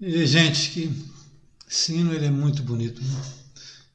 E, 0.00 0.26
gente, 0.26 0.70
que 0.70 1.06
sino 1.66 2.12
ele 2.12 2.26
é 2.26 2.30
muito 2.30 2.62
bonito. 2.62 3.02
Né? 3.02 3.22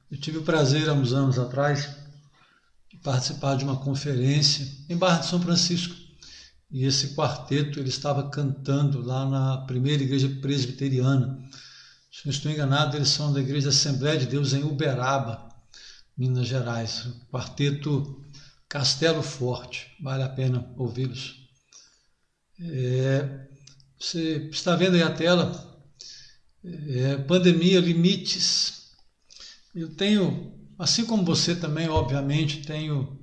Eu 0.09 0.17
tive 0.17 0.39
o 0.39 0.43
prazer, 0.43 0.89
há 0.89 0.93
uns 0.93 1.13
anos 1.13 1.37
atrás, 1.37 1.89
de 2.89 2.97
participar 2.97 3.55
de 3.55 3.63
uma 3.63 3.77
conferência 3.77 4.67
em 4.89 4.97
Barra 4.97 5.19
de 5.19 5.27
São 5.27 5.41
Francisco. 5.41 5.95
E 6.71 6.85
esse 6.85 7.13
quarteto 7.15 7.79
ele 7.79 7.89
estava 7.89 8.29
cantando 8.29 9.01
lá 9.01 9.29
na 9.29 9.57
primeira 9.65 10.01
igreja 10.01 10.29
presbiteriana. 10.41 11.37
Se 12.11 12.25
não 12.25 12.31
estou 12.31 12.51
enganado, 12.51 12.97
eles 12.97 13.09
são 13.09 13.31
da 13.31 13.39
Igreja 13.39 13.69
Assembleia 13.69 14.17
de 14.17 14.25
Deus 14.25 14.53
em 14.53 14.63
Uberaba, 14.63 15.49
Minas 16.17 16.47
Gerais. 16.47 17.05
O 17.05 17.25
quarteto 17.27 18.23
Castelo 18.67 19.21
Forte. 19.21 19.95
Vale 20.01 20.23
a 20.23 20.29
pena 20.29 20.73
ouvi-los. 20.77 21.47
É, 22.59 23.47
você 23.99 24.49
está 24.51 24.75
vendo 24.75 24.95
aí 24.95 25.03
a 25.03 25.11
tela? 25.11 25.70
É, 26.63 27.17
pandemia, 27.17 27.79
limites. 27.79 28.91
Eu 29.73 29.95
tenho, 29.95 30.53
assim 30.77 31.05
como 31.05 31.25
você 31.25 31.55
também, 31.55 31.87
obviamente, 31.87 32.65
tenho 32.65 33.19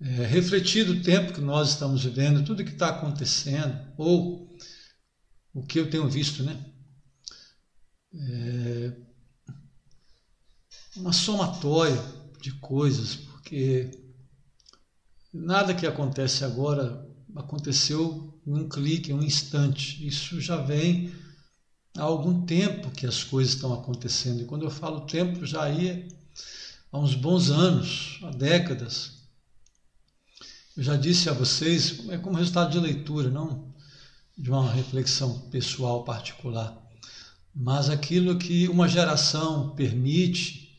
é, 0.00 0.26
refletido 0.26 0.92
o 0.92 1.02
tempo 1.02 1.32
que 1.32 1.40
nós 1.40 1.70
estamos 1.70 2.04
vivendo, 2.04 2.44
tudo 2.44 2.64
que 2.64 2.72
está 2.72 2.88
acontecendo, 2.88 3.92
ou 3.96 4.56
o 5.54 5.62
que 5.62 5.78
eu 5.78 5.88
tenho 5.88 6.08
visto, 6.08 6.42
né? 6.42 6.72
É, 8.14 8.92
uma 10.96 11.12
somatória 11.12 12.02
de 12.40 12.52
coisas, 12.52 13.14
porque 13.14 13.90
nada 15.32 15.74
que 15.74 15.86
acontece 15.86 16.44
agora 16.44 17.06
aconteceu 17.34 18.40
em 18.46 18.54
um 18.54 18.68
clique, 18.68 19.10
em 19.10 19.14
um 19.14 19.22
instante. 19.22 20.06
Isso 20.06 20.40
já 20.40 20.56
vem 20.56 21.12
há 21.96 22.02
algum 22.02 22.44
tempo 22.44 22.90
que 22.90 23.06
as 23.06 23.22
coisas 23.24 23.54
estão 23.54 23.72
acontecendo. 23.72 24.42
E 24.42 24.44
quando 24.44 24.64
eu 24.64 24.70
falo 24.70 25.00
tempo, 25.02 25.44
já 25.44 25.68
ia 25.70 26.06
há 26.92 26.98
uns 26.98 27.14
bons 27.14 27.50
anos, 27.50 28.18
há 28.22 28.30
décadas. 28.30 29.12
Eu 30.76 30.82
já 30.82 30.96
disse 30.96 31.28
a 31.28 31.32
vocês, 31.32 32.08
é 32.10 32.18
como 32.18 32.36
resultado 32.36 32.70
de 32.70 32.78
leitura, 32.78 33.30
não 33.30 33.74
de 34.36 34.50
uma 34.50 34.70
reflexão 34.70 35.40
pessoal 35.48 36.04
particular, 36.04 36.76
mas 37.54 37.88
aquilo 37.88 38.36
que 38.36 38.68
uma 38.68 38.86
geração 38.86 39.70
permite, 39.70 40.78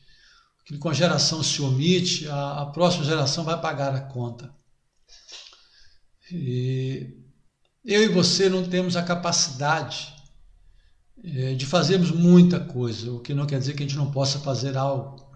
aquilo 0.61 0.79
que 0.79 0.87
uma 0.87 0.93
geração 0.93 1.41
se 1.41 1.59
omite, 1.63 2.27
a, 2.27 2.61
a 2.61 2.65
próxima 2.67 3.03
geração 3.03 3.43
vai 3.43 3.59
pagar 3.59 3.95
a 3.95 4.01
conta. 4.01 4.53
E 6.31 7.17
eu 7.83 8.03
e 8.03 8.09
você 8.09 8.47
não 8.47 8.69
temos 8.69 8.95
a 8.95 9.01
capacidade 9.01 10.16
de 11.23 11.65
fazermos 11.65 12.11
muita 12.11 12.59
coisa, 12.59 13.11
o 13.11 13.19
que 13.19 13.33
não 13.33 13.45
quer 13.45 13.59
dizer 13.59 13.73
que 13.73 13.83
a 13.83 13.87
gente 13.87 13.97
não 13.97 14.11
possa 14.11 14.39
fazer 14.39 14.77
algo. 14.77 15.27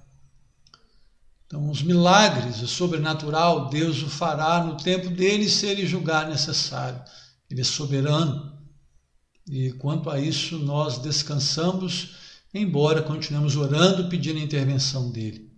Então, 1.51 1.69
os 1.69 1.83
milagres, 1.83 2.61
o 2.61 2.67
sobrenatural, 2.67 3.67
Deus 3.67 4.01
o 4.01 4.09
fará 4.09 4.63
no 4.63 4.77
tempo 4.77 5.09
dele 5.09 5.49
se 5.49 5.65
ele 5.65 5.85
julgar 5.85 6.29
necessário. 6.29 7.01
Ele 7.49 7.59
é 7.59 7.63
soberano. 7.65 8.57
E 9.49 9.71
quanto 9.73 10.09
a 10.09 10.17
isso, 10.17 10.57
nós 10.59 10.99
descansamos, 10.99 12.15
embora 12.53 13.01
continuemos 13.01 13.57
orando, 13.57 14.07
pedindo 14.07 14.39
a 14.39 14.43
intervenção 14.43 15.11
dele. 15.11 15.51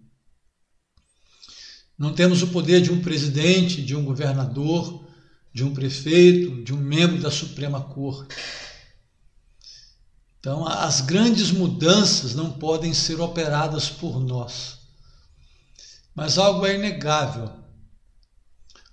Não 1.95 2.11
temos 2.11 2.41
o 2.41 2.47
poder 2.47 2.81
de 2.81 2.91
um 2.91 2.99
presidente, 2.99 3.83
de 3.83 3.95
um 3.95 4.03
governador, 4.03 5.07
de 5.53 5.63
um 5.63 5.75
prefeito, 5.75 6.63
de 6.63 6.73
um 6.73 6.77
membro 6.77 7.21
da 7.21 7.29
Suprema 7.29 7.79
Corte. 7.79 8.35
Então, 10.43 10.67
as 10.67 10.99
grandes 10.99 11.51
mudanças 11.51 12.35
não 12.35 12.51
podem 12.51 12.93
ser 12.93 13.21
operadas 13.21 13.87
por 13.87 14.19
nós. 14.19 14.77
Mas 16.13 16.37
algo 16.37 16.65
é 16.65 16.75
inegável. 16.75 17.49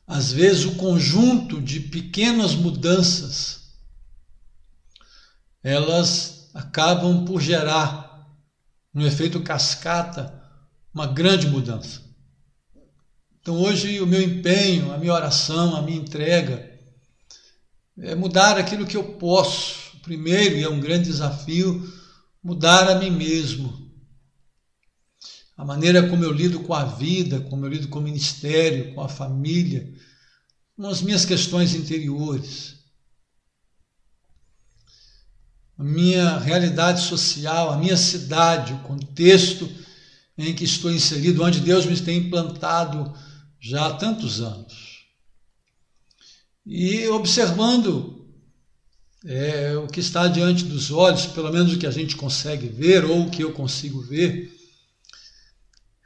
Às 0.07 0.31
vezes, 0.31 0.65
o 0.65 0.77
conjunto 0.77 1.61
de 1.61 1.81
pequenas 1.81 2.55
mudanças 2.55 3.73
elas 5.61 6.49
acabam 6.55 7.25
por 7.25 7.41
gerar, 7.41 8.31
no 8.95 9.05
efeito 9.05 9.43
cascata, 9.43 10.33
uma 10.95 11.09
grande 11.09 11.49
mudança. 11.49 12.01
Então, 13.41 13.61
hoje, 13.61 14.01
o 14.01 14.07
meu 14.07 14.23
empenho, 14.23 14.93
a 14.93 14.99
minha 14.99 15.13
oração, 15.13 15.75
a 15.75 15.83
minha 15.83 15.99
entrega 15.99 16.79
é 17.99 18.15
mudar 18.15 18.57
aquilo 18.57 18.87
que 18.87 18.97
eu 18.97 19.15
posso 19.15 19.90
primeiro, 20.03 20.57
e 20.57 20.63
é 20.63 20.69
um 20.69 20.81
grande 20.81 21.05
desafio, 21.05 21.93
mudar 22.43 22.89
a 22.89 22.99
mim 22.99 23.11
mesmo. 23.11 23.91
A 25.57 25.65
maneira 25.65 26.09
como 26.09 26.25
eu 26.25 26.33
lido 26.33 26.61
com 26.61 26.73
a 26.73 26.85
vida, 26.85 27.41
como 27.43 27.67
eu 27.67 27.71
lido 27.71 27.89
com 27.89 27.99
o 27.99 28.03
ministério, 28.03 28.95
com 28.95 29.03
a 29.03 29.09
família, 29.09 29.93
com 30.75 30.87
as 30.87 31.03
minhas 31.03 31.25
questões 31.25 31.75
interiores. 31.75 32.77
A 35.77 35.85
minha 35.85 36.39
realidade 36.39 37.03
social, 37.03 37.71
a 37.71 37.77
minha 37.77 37.97
cidade, 37.97 38.73
o 38.73 38.79
contexto 38.81 39.71
em 40.37 40.55
que 40.55 40.65
estou 40.65 40.91
inserido, 40.91 41.43
onde 41.43 41.61
Deus 41.61 41.85
me 41.85 41.99
tem 42.01 42.19
implantado 42.19 43.13
já 43.61 43.87
há 43.87 43.95
tantos 43.95 44.41
anos. 44.41 45.05
E 46.65 47.07
observando 47.09 48.20
é, 49.25 49.77
o 49.77 49.87
que 49.87 50.01
está 50.01 50.27
diante 50.29 50.65
dos 50.65 50.91
olhos, 50.91 51.27
pelo 51.27 51.53
menos 51.53 51.75
o 51.75 51.79
que 51.79 51.87
a 51.87 51.91
gente 51.91 52.17
consegue 52.17 52.69
ver 52.69 53.05
ou 53.05 53.27
o 53.27 53.31
que 53.31 53.43
eu 53.43 53.53
consigo 53.53 54.01
ver, 54.03 54.51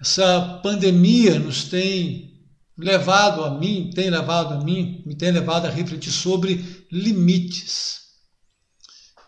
essa 0.01 0.61
pandemia 0.63 1.39
nos 1.39 1.65
tem 1.65 2.35
levado 2.77 3.45
a 3.45 3.59
mim, 3.59 3.91
tem 3.95 4.11
levado 4.11 4.55
a 4.55 4.65
mim, 4.65 5.03
me 5.07 5.15
tem 5.15 5.31
levado 5.31 5.67
a 5.67 5.71
refletir 5.71 6.11
sobre 6.11 6.87
limites. 6.91 8.01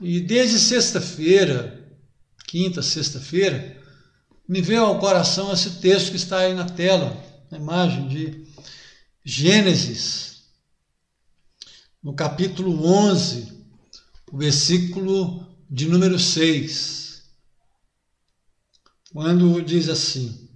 E 0.01 0.21
desde 0.21 0.59
sexta-feira, 0.59 1.97
quinta, 2.47 2.83
sexta-feira, 2.83 3.81
me 4.49 4.61
veio 4.61 4.85
ao 4.85 4.99
coração 4.99 5.53
esse 5.53 5.81
texto 5.81 6.11
que 6.11 6.17
está 6.17 6.41
aí 6.41 6.55
na 6.55 6.69
tela, 6.69 7.17
a 7.51 7.57
imagem 7.57 8.09
de 8.09 8.47
Gênesis, 9.25 10.43
no 12.03 12.15
capítulo 12.15 12.87
11, 12.87 13.56
o 14.33 14.39
versículo 14.39 15.47
de 15.71 15.87
número 15.87 16.19
6, 16.19 17.23
quando 19.13 19.63
diz 19.63 19.89
assim: 19.89 20.49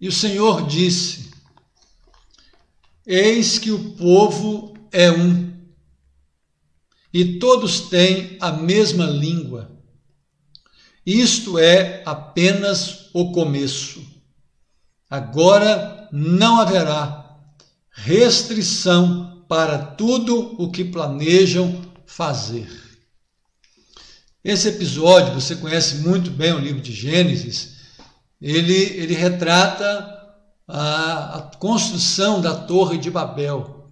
E 0.00 0.08
o 0.08 0.12
Senhor 0.12 0.66
disse: 0.66 1.30
Eis 3.06 3.58
que 3.58 3.70
o 3.70 3.92
povo 3.92 4.74
é 4.90 5.10
um, 5.10 5.54
e 7.12 7.38
todos 7.38 7.82
têm 7.82 8.36
a 8.40 8.52
mesma 8.52 9.06
língua. 9.06 9.70
Isto 11.04 11.56
é 11.56 12.02
apenas 12.04 13.10
o 13.14 13.30
começo. 13.30 14.04
Agora 15.08 16.08
não 16.10 16.60
haverá 16.60 17.38
restrição 17.90 19.44
para 19.48 19.78
tudo 19.78 20.60
o 20.60 20.70
que 20.70 20.84
planejam 20.84 21.85
fazer. 22.06 22.68
Esse 24.44 24.68
episódio, 24.68 25.34
você 25.34 25.56
conhece 25.56 25.96
muito 25.96 26.30
bem 26.30 26.52
o 26.52 26.58
livro 26.58 26.80
de 26.80 26.92
Gênesis, 26.92 27.76
ele, 28.40 28.74
ele 28.74 29.14
retrata 29.14 30.16
a, 30.68 31.38
a 31.38 31.42
construção 31.58 32.40
da 32.40 32.54
Torre 32.54 32.98
de 32.98 33.10
Babel. 33.10 33.90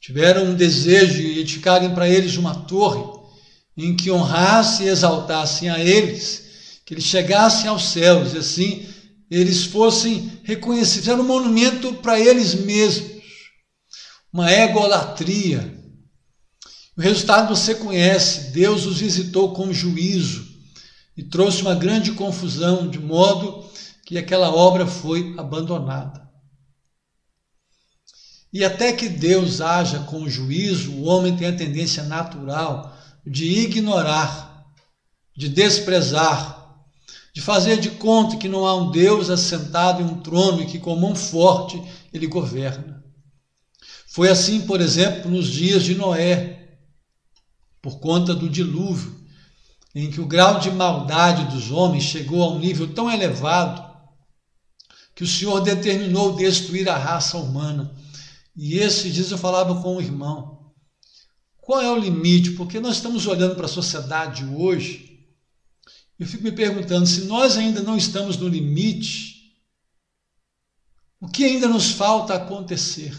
Tiveram 0.00 0.44
um 0.44 0.54
desejo 0.54 1.14
de 1.14 1.40
edificarem 1.40 1.94
para 1.94 2.08
eles 2.08 2.36
uma 2.36 2.54
torre 2.54 3.02
em 3.76 3.96
que 3.96 4.10
honrasse 4.10 4.84
e 4.84 4.88
exaltassem 4.88 5.68
a 5.68 5.78
eles, 5.78 6.80
que 6.84 6.94
eles 6.94 7.04
chegassem 7.04 7.68
aos 7.68 7.86
céus 7.88 8.32
e 8.32 8.38
assim 8.38 8.88
eles 9.30 9.64
fossem 9.64 10.40
reconhecidos. 10.44 11.08
Era 11.08 11.20
um 11.20 11.26
monumento 11.26 11.94
para 11.94 12.18
eles 12.18 12.54
mesmos, 12.54 13.22
uma 14.32 14.50
egolatria, 14.52 15.75
o 16.96 17.00
resultado 17.00 17.54
você 17.54 17.74
conhece: 17.74 18.52
Deus 18.52 18.86
os 18.86 18.98
visitou 18.98 19.52
com 19.52 19.72
juízo 19.72 20.46
e 21.16 21.22
trouxe 21.22 21.62
uma 21.62 21.74
grande 21.74 22.12
confusão, 22.12 22.88
de 22.88 22.98
modo 22.98 23.68
que 24.04 24.16
aquela 24.16 24.54
obra 24.54 24.86
foi 24.86 25.34
abandonada. 25.36 26.26
E 28.52 28.64
até 28.64 28.92
que 28.92 29.08
Deus 29.08 29.60
haja 29.60 30.00
com 30.00 30.28
juízo, 30.28 30.92
o 30.92 31.04
homem 31.04 31.36
tem 31.36 31.48
a 31.48 31.56
tendência 31.56 32.02
natural 32.04 32.96
de 33.26 33.44
ignorar, 33.44 34.64
de 35.36 35.48
desprezar, 35.48 36.56
de 37.34 37.42
fazer 37.42 37.78
de 37.78 37.90
conta 37.90 38.38
que 38.38 38.48
não 38.48 38.64
há 38.64 38.74
um 38.74 38.90
Deus 38.90 39.28
assentado 39.28 40.00
em 40.00 40.06
um 40.06 40.20
trono 40.20 40.62
e 40.62 40.66
que 40.66 40.78
com 40.78 40.96
mão 40.96 41.14
forte 41.14 41.82
ele 42.12 42.26
governa. 42.26 43.04
Foi 44.06 44.30
assim, 44.30 44.62
por 44.62 44.80
exemplo, 44.80 45.30
nos 45.30 45.48
dias 45.48 45.82
de 45.82 45.94
Noé 45.94 46.55
por 47.86 48.00
conta 48.00 48.34
do 48.34 48.50
dilúvio, 48.50 49.14
em 49.94 50.10
que 50.10 50.20
o 50.20 50.26
grau 50.26 50.58
de 50.58 50.72
maldade 50.72 51.54
dos 51.54 51.70
homens 51.70 52.02
chegou 52.02 52.42
a 52.42 52.50
um 52.50 52.58
nível 52.58 52.92
tão 52.92 53.08
elevado 53.08 53.80
que 55.14 55.22
o 55.22 55.26
Senhor 55.26 55.60
determinou 55.60 56.34
destruir 56.34 56.88
a 56.88 56.98
raça 56.98 57.38
humana. 57.38 57.96
E 58.56 58.76
esses 58.76 59.14
dias 59.14 59.30
eu 59.30 59.38
falava 59.38 59.80
com 59.80 59.94
o 59.94 60.00
irmão: 60.00 60.72
qual 61.58 61.80
é 61.80 61.88
o 61.88 61.96
limite? 61.96 62.50
Porque 62.50 62.80
nós 62.80 62.96
estamos 62.96 63.24
olhando 63.24 63.54
para 63.54 63.66
a 63.66 63.68
sociedade 63.68 64.44
hoje. 64.44 65.24
Eu 66.18 66.26
fico 66.26 66.42
me 66.42 66.50
perguntando 66.50 67.06
se 67.06 67.26
nós 67.26 67.56
ainda 67.56 67.84
não 67.84 67.96
estamos 67.96 68.36
no 68.36 68.48
limite, 68.48 69.54
o 71.20 71.28
que 71.28 71.44
ainda 71.44 71.68
nos 71.68 71.92
falta 71.92 72.34
acontecer? 72.34 73.14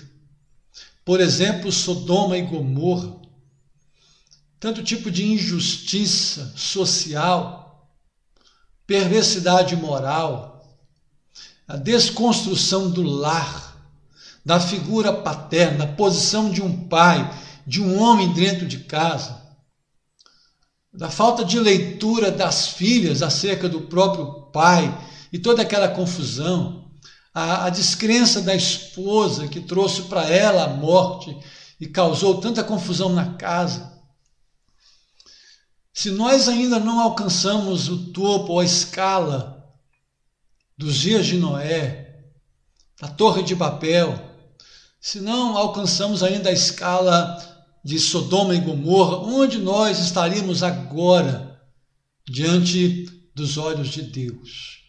Por 1.05 1.21
exemplo, 1.21 1.71
Sodoma 1.71 2.37
e 2.37 2.41
Gomorra 2.41 3.26
tanto 4.59 4.83
tipo 4.83 5.11
de 5.11 5.23
injustiça 5.23 6.53
social, 6.55 7.87
perversidade 8.85 9.75
moral, 9.75 10.65
a 11.67 11.75
desconstrução 11.75 12.89
do 12.89 13.03
lar, 13.03 13.75
da 14.43 14.59
figura 14.59 15.13
paterna, 15.13 15.83
a 15.83 15.87
posição 15.87 16.49
de 16.49 16.61
um 16.61 16.87
pai, 16.87 17.29
de 17.67 17.81
um 17.81 18.01
homem 18.01 18.33
dentro 18.33 18.65
de 18.65 18.79
casa, 18.79 19.41
da 20.91 21.09
falta 21.09 21.45
de 21.45 21.59
leitura 21.59 22.31
das 22.31 22.69
filhas 22.69 23.21
acerca 23.21 23.69
do 23.69 23.81
próprio 23.81 24.49
pai 24.51 24.97
e 25.31 25.37
toda 25.37 25.61
aquela 25.61 25.89
confusão, 25.89 26.89
a, 27.31 27.65
a 27.65 27.69
descrença 27.69 28.41
da 28.41 28.55
esposa 28.55 29.47
que 29.47 29.59
trouxe 29.59 30.03
para 30.03 30.27
ela 30.27 30.63
a 30.63 30.69
morte 30.69 31.37
e 31.79 31.85
causou 31.85 32.41
tanta 32.41 32.63
confusão 32.63 33.09
na 33.09 33.33
casa 33.33 33.96
se 35.97 36.11
nós 36.11 36.47
ainda 36.47 36.79
não 36.79 36.99
alcançamos 36.99 37.89
o 37.89 38.11
topo 38.11 38.59
a 38.59 38.63
escala 38.63 39.67
dos 40.77 40.95
dias 40.95 41.25
de 41.25 41.37
Noé, 41.37 42.19
da 43.01 43.07
Torre 43.07 43.41
de 43.41 43.55
Babel, 43.55 44.15
se 45.01 45.19
não 45.19 45.57
alcançamos 45.57 46.21
ainda 46.21 46.49
a 46.49 46.53
escala 46.53 47.35
de 47.83 47.99
Sodoma 47.99 48.53
e 48.53 48.59
Gomorra, 48.59 49.17
onde 49.17 49.57
nós 49.57 49.97
estaríamos 49.97 50.61
agora 50.61 51.59
diante 52.27 53.09
dos 53.33 53.57
olhos 53.57 53.87
de 53.87 54.03
Deus? 54.03 54.83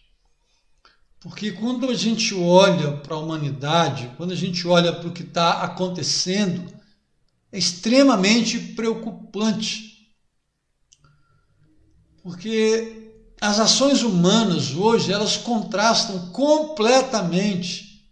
Porque 1.19 1.53
quando 1.53 1.89
a 1.89 1.95
gente 1.95 2.35
olha 2.35 2.97
para 2.97 3.15
a 3.15 3.19
humanidade, 3.19 4.11
quando 4.15 4.31
a 4.31 4.35
gente 4.35 4.67
olha 4.67 4.93
para 4.93 5.09
o 5.09 5.11
que 5.11 5.23
está 5.23 5.63
acontecendo, 5.63 6.71
é 7.51 7.57
extremamente 7.57 8.59
preocupante 8.59 9.88
porque 12.29 13.11
as 13.41 13.59
ações 13.59 14.03
humanas 14.03 14.75
hoje 14.75 15.11
elas 15.11 15.35
contrastam 15.35 16.29
completamente 16.29 18.07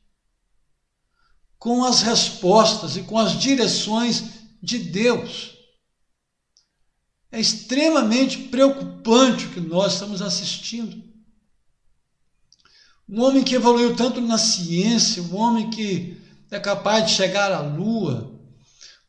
com 1.60 1.84
as 1.84 2.02
respostas 2.02 2.98
e 2.98 3.04
com 3.04 3.20
as 3.20 3.40
direções 3.40 4.24
de 4.60 4.80
Deus. 4.80 5.56
É 7.32 7.40
extremamente 7.40 8.40
preocupante 8.46 9.46
o 9.46 9.52
que 9.52 9.60
nós 9.60 9.94
estamos 9.94 10.20
assistindo. 10.20 11.00
Um 13.08 13.22
homem 13.22 13.44
que 13.44 13.54
evoluiu 13.54 13.96
tanto 13.96 14.20
na 14.20 14.40
ciência, 14.40 15.22
um 15.22 15.36
homem 15.36 15.70
que 15.70 16.20
é 16.50 16.60
capaz 16.60 17.06
de 17.06 17.12
chegar 17.12 17.52
à 17.52 17.60
lua, 17.60 18.36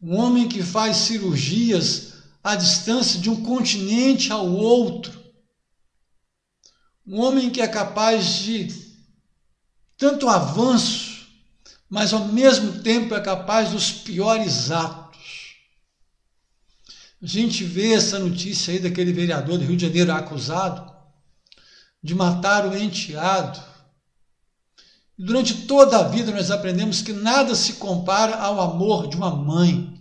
um 0.02 0.14
homem 0.14 0.46
que 0.46 0.62
faz 0.62 0.98
cirurgias 0.98 2.17
a 2.48 2.56
distância 2.56 3.20
de 3.20 3.28
um 3.28 3.42
continente 3.42 4.32
ao 4.32 4.50
outro. 4.50 5.22
Um 7.06 7.20
homem 7.20 7.50
que 7.50 7.60
é 7.60 7.68
capaz 7.68 8.38
de 8.38 8.68
tanto 9.98 10.26
avanço, 10.26 11.26
mas 11.90 12.14
ao 12.14 12.24
mesmo 12.28 12.82
tempo 12.82 13.14
é 13.14 13.20
capaz 13.20 13.70
dos 13.70 13.92
piores 13.92 14.70
atos. 14.70 15.56
A 17.20 17.26
gente 17.26 17.64
vê 17.64 17.92
essa 17.92 18.18
notícia 18.18 18.72
aí 18.72 18.78
daquele 18.78 19.12
vereador 19.12 19.58
do 19.58 19.66
Rio 19.66 19.76
de 19.76 19.84
Janeiro 19.86 20.10
acusado 20.10 20.90
de 22.02 22.14
matar 22.14 22.66
o 22.66 22.74
enteado. 22.74 23.62
Durante 25.18 25.66
toda 25.66 25.98
a 25.98 26.08
vida 26.08 26.32
nós 26.32 26.50
aprendemos 26.50 27.02
que 27.02 27.12
nada 27.12 27.54
se 27.54 27.74
compara 27.74 28.36
ao 28.36 28.58
amor 28.58 29.06
de 29.06 29.18
uma 29.18 29.36
mãe. 29.36 29.97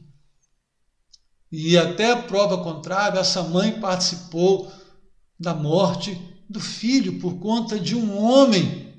E 1.51 1.77
até 1.77 2.15
prova 2.15 2.61
contrária, 2.63 3.19
essa 3.19 3.43
mãe 3.43 3.79
participou 3.79 4.71
da 5.39 5.53
morte 5.53 6.19
do 6.49 6.59
filho 6.59 7.19
por 7.19 7.39
conta 7.39 7.79
de 7.79 7.95
um 7.95 8.21
homem. 8.21 8.93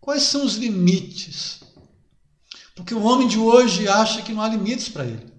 Quais 0.00 0.22
são 0.24 0.44
os 0.44 0.54
limites? 0.54 1.60
Porque 2.74 2.94
o 2.94 3.02
homem 3.02 3.28
de 3.28 3.38
hoje 3.38 3.88
acha 3.88 4.22
que 4.22 4.32
não 4.32 4.42
há 4.42 4.48
limites 4.48 4.88
para 4.88 5.04
ele. 5.04 5.32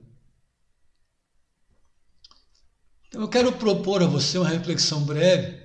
Então 3.07 3.21
eu 3.21 3.27
quero 3.27 3.51
propor 3.53 4.01
a 4.01 4.07
você 4.07 4.37
uma 4.37 4.49
reflexão 4.49 5.03
breve 5.03 5.61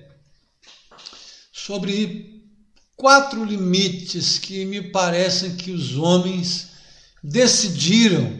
sobre 1.51 2.43
quatro 2.95 3.43
limites 3.43 4.37
que 4.37 4.65
me 4.65 4.91
parecem 4.91 5.55
que 5.55 5.71
os 5.71 5.95
homens 5.97 6.68
decidiram 7.23 8.37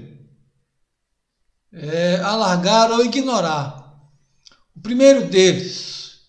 é, 1.72 2.18
alargar 2.18 2.92
ou 2.92 3.04
ignorar. 3.04 3.80
O 4.76 4.80
primeiro 4.82 5.28
deles, 5.28 6.20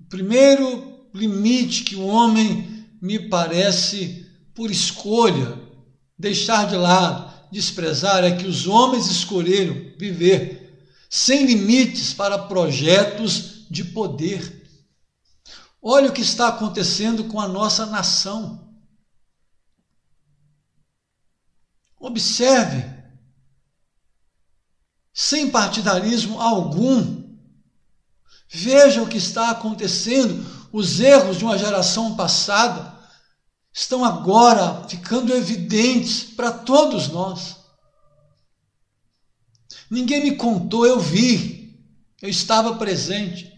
o 0.00 0.04
primeiro 0.04 1.08
limite 1.14 1.84
que 1.84 1.96
o 1.96 2.06
homem 2.06 2.86
me 3.00 3.28
parece, 3.28 4.26
por 4.54 4.70
escolha, 4.70 5.58
deixar 6.18 6.68
de 6.68 6.76
lado, 6.76 7.32
desprezar, 7.50 8.24
é 8.24 8.36
que 8.36 8.46
os 8.46 8.66
homens 8.66 9.06
escolheram 9.06 9.74
viver 9.98 10.58
sem 11.08 11.46
limites 11.46 12.12
para 12.12 12.38
projetos 12.38 13.66
de 13.70 13.84
poder. 13.84 14.66
Olha 15.80 16.10
o 16.10 16.12
que 16.12 16.20
está 16.20 16.48
acontecendo 16.48 17.24
com 17.24 17.40
a 17.40 17.48
nossa 17.48 17.86
nação. 17.86 18.67
Observe, 22.00 22.84
sem 25.12 25.50
partidarismo 25.50 26.40
algum, 26.40 27.24
veja 28.48 29.02
o 29.02 29.08
que 29.08 29.18
está 29.18 29.50
acontecendo. 29.50 30.58
Os 30.72 31.00
erros 31.00 31.38
de 31.38 31.44
uma 31.44 31.58
geração 31.58 32.14
passada 32.14 32.96
estão 33.72 34.04
agora 34.04 34.86
ficando 34.88 35.34
evidentes 35.34 36.22
para 36.22 36.52
todos 36.52 37.08
nós. 37.08 37.56
Ninguém 39.90 40.22
me 40.22 40.36
contou, 40.36 40.86
eu 40.86 41.00
vi, 41.00 41.78
eu 42.20 42.28
estava 42.28 42.76
presente. 42.76 43.52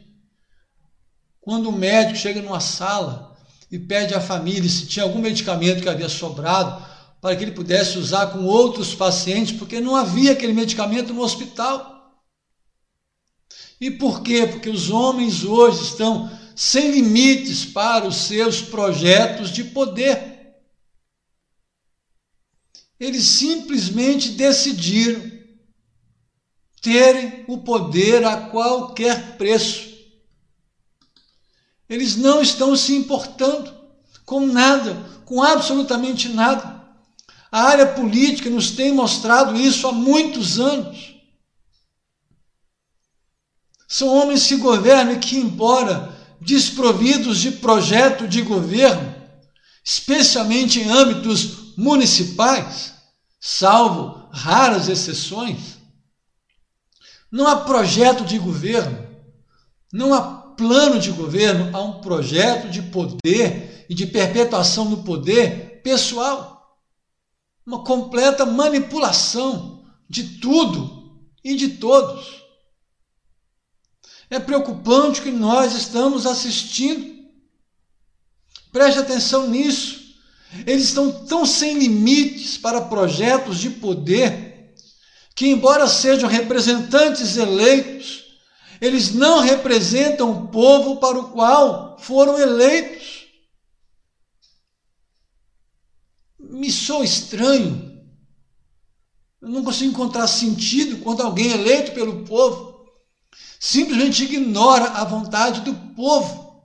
Quando 1.40 1.68
o 1.68 1.72
médico 1.72 2.18
chega 2.18 2.40
numa 2.40 2.60
sala 2.60 3.36
e 3.70 3.78
pede 3.78 4.14
à 4.14 4.20
família 4.20 4.68
se 4.68 4.86
tinha 4.86 5.04
algum 5.04 5.18
medicamento 5.18 5.82
que 5.82 5.88
havia 5.88 6.08
sobrado, 6.08 6.89
para 7.20 7.36
que 7.36 7.44
ele 7.44 7.52
pudesse 7.52 7.98
usar 7.98 8.28
com 8.28 8.44
outros 8.44 8.94
pacientes, 8.94 9.56
porque 9.56 9.80
não 9.80 9.94
havia 9.94 10.32
aquele 10.32 10.52
medicamento 10.52 11.12
no 11.12 11.22
hospital. 11.22 12.00
E 13.80 13.90
por 13.90 14.22
quê? 14.22 14.46
Porque 14.46 14.70
os 14.70 14.90
homens 14.90 15.44
hoje 15.44 15.82
estão 15.82 16.30
sem 16.56 16.90
limites 16.90 17.64
para 17.64 18.06
os 18.06 18.16
seus 18.16 18.60
projetos 18.60 19.50
de 19.50 19.64
poder. 19.64 20.54
Eles 22.98 23.24
simplesmente 23.24 24.30
decidiram 24.32 25.40
terem 26.82 27.44
o 27.48 27.58
poder 27.58 28.24
a 28.24 28.48
qualquer 28.48 29.36
preço. 29.36 29.88
Eles 31.88 32.16
não 32.16 32.40
estão 32.40 32.76
se 32.76 32.94
importando 32.94 33.74
com 34.24 34.46
nada, 34.46 34.94
com 35.24 35.42
absolutamente 35.42 36.28
nada. 36.28 36.79
A 37.50 37.62
área 37.62 37.86
política 37.86 38.48
nos 38.48 38.70
tem 38.70 38.92
mostrado 38.92 39.56
isso 39.56 39.88
há 39.88 39.92
muitos 39.92 40.60
anos. 40.60 41.16
São 43.88 44.08
homens 44.08 44.46
que 44.46 44.56
governam 44.56 45.14
e 45.14 45.18
que, 45.18 45.36
embora 45.36 46.16
desprovidos 46.40 47.38
de 47.38 47.50
projeto 47.50 48.28
de 48.28 48.40
governo, 48.42 49.14
especialmente 49.84 50.80
em 50.80 50.88
âmbitos 50.88 51.76
municipais, 51.76 52.94
salvo 53.40 54.28
raras 54.32 54.88
exceções, 54.88 55.78
não 57.32 57.48
há 57.48 57.56
projeto 57.56 58.24
de 58.24 58.38
governo, 58.38 59.08
não 59.92 60.14
há 60.14 60.22
plano 60.56 61.00
de 61.00 61.10
governo, 61.10 61.76
há 61.76 61.82
um 61.82 62.00
projeto 62.00 62.70
de 62.70 62.82
poder 62.82 63.86
e 63.88 63.94
de 63.94 64.06
perpetuação 64.06 64.88
do 64.88 64.98
poder 64.98 65.80
pessoal 65.82 66.59
uma 67.70 67.84
completa 67.84 68.44
manipulação 68.44 69.84
de 70.08 70.40
tudo 70.40 71.20
e 71.44 71.54
de 71.54 71.68
todos. 71.68 72.42
É 74.28 74.40
preocupante 74.40 75.20
o 75.20 75.22
que 75.22 75.30
nós 75.30 75.76
estamos 75.76 76.26
assistindo. 76.26 77.20
Preste 78.72 78.98
atenção 78.98 79.48
nisso. 79.48 80.00
Eles 80.66 80.84
estão 80.84 81.24
tão 81.26 81.46
sem 81.46 81.78
limites 81.78 82.58
para 82.58 82.80
projetos 82.80 83.58
de 83.58 83.70
poder 83.70 84.74
que, 85.36 85.46
embora 85.46 85.86
sejam 85.86 86.28
representantes 86.28 87.36
eleitos, 87.36 88.24
eles 88.80 89.14
não 89.14 89.38
representam 89.38 90.32
o 90.32 90.48
povo 90.48 90.96
para 90.96 91.18
o 91.20 91.30
qual 91.30 91.96
foram 92.00 92.36
eleitos. 92.36 93.19
Me 96.60 96.70
sou 96.70 97.02
estranho. 97.02 97.90
Eu 99.40 99.48
não 99.48 99.64
consigo 99.64 99.92
encontrar 99.92 100.26
sentido 100.26 100.98
quando 100.98 101.22
alguém 101.22 101.52
eleito 101.52 101.92
pelo 101.92 102.26
povo 102.26 102.84
simplesmente 103.58 104.24
ignora 104.24 104.84
a 104.84 105.04
vontade 105.04 105.62
do 105.62 105.74
povo, 105.94 106.62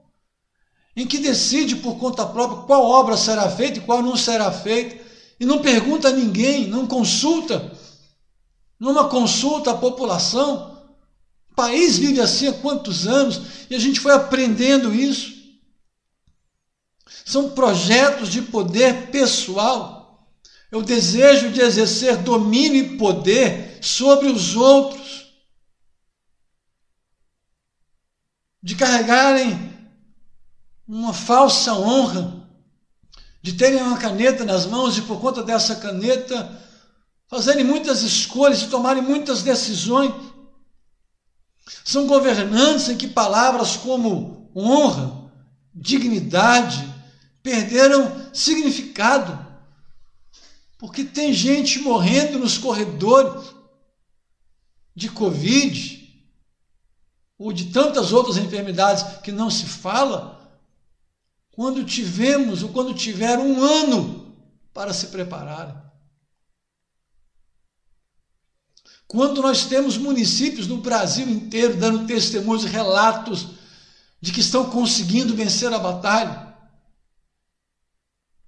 em 0.98 1.08
que 1.08 1.18
decide 1.18 1.78
por 1.78 1.98
conta 1.98 2.26
própria 2.26 2.64
qual 2.64 2.84
obra 2.84 3.16
será 3.16 3.50
feita 3.50 3.80
e 3.80 3.84
qual 3.84 4.02
não 4.02 4.18
será 4.18 4.52
feita, 4.52 5.02
e 5.40 5.46
não 5.46 5.62
pergunta 5.62 6.10
a 6.10 6.12
ninguém, 6.12 6.68
não 6.68 6.86
consulta, 6.86 7.72
numa 8.78 9.08
consulta 9.08 9.72
à 9.72 9.78
população. 9.78 10.78
O 11.52 11.56
país 11.56 11.98
vive 11.98 12.20
assim 12.20 12.50
há 12.50 12.54
quantos 12.54 13.08
anos 13.08 13.42
e 13.70 13.76
a 13.76 13.80
gente 13.80 14.02
foi 14.02 14.12
aprendendo 14.12 14.94
isso. 14.94 15.35
São 17.06 17.52
projetos 17.52 18.30
de 18.30 18.42
poder 18.42 19.08
pessoal. 19.12 20.28
É 20.72 20.78
o 20.78 20.82
desejo 20.82 21.52
de 21.52 21.62
exercer 21.62 22.18
domínio 22.18 22.84
e 22.84 22.98
poder 22.98 23.80
sobre 23.82 24.28
os 24.28 24.56
outros. 24.56 25.26
de 28.66 28.74
carregarem 28.74 29.72
uma 30.88 31.14
falsa 31.14 31.72
honra, 31.76 32.50
de 33.40 33.54
terem 33.54 33.80
uma 33.80 34.00
caneta 34.00 34.44
nas 34.44 34.66
mãos 34.66 34.98
e 34.98 35.04
por 35.04 35.22
conta 35.22 35.44
dessa 35.44 35.76
caneta 35.76 36.60
fazerem 37.28 37.64
muitas 37.64 38.02
escolhas 38.02 38.64
e 38.64 38.68
tomarem 38.68 39.04
muitas 39.04 39.44
decisões. 39.44 40.12
São 41.84 42.08
governantes 42.08 42.90
em 42.90 42.98
que 42.98 43.08
palavras 43.08 43.78
como 43.78 44.52
honra, 44.56 45.30
dignidade 45.72 46.92
perderam 47.46 48.34
significado. 48.34 49.46
Porque 50.80 51.04
tem 51.04 51.32
gente 51.32 51.78
morrendo 51.78 52.40
nos 52.40 52.58
corredores 52.58 53.54
de 54.96 55.10
Covid, 55.10 56.26
ou 57.38 57.54
de 57.54 57.66
tantas 57.66 58.12
outras 58.12 58.38
enfermidades 58.38 59.20
que 59.20 59.32
não 59.32 59.52
se 59.52 59.68
fala, 59.68 60.60
quando 61.52 61.86
tivemos 61.86 62.64
ou 62.64 62.70
quando 62.70 62.96
tiver 62.96 63.38
um 63.38 63.64
ano 63.64 64.36
para 64.74 64.92
se 64.92 65.08
preparar. 65.08 65.94
Quando 69.08 69.42
nós 69.42 69.66
temos 69.66 69.98
municípios 69.98 70.66
no 70.66 70.78
Brasil 70.78 71.30
inteiro 71.30 71.78
dando 71.78 72.08
testemunhos, 72.08 72.66
relatos 72.66 73.50
de 74.20 74.32
que 74.32 74.40
estão 74.40 74.70
conseguindo 74.70 75.36
vencer 75.36 75.72
a 75.72 75.78
batalha, 75.78 76.45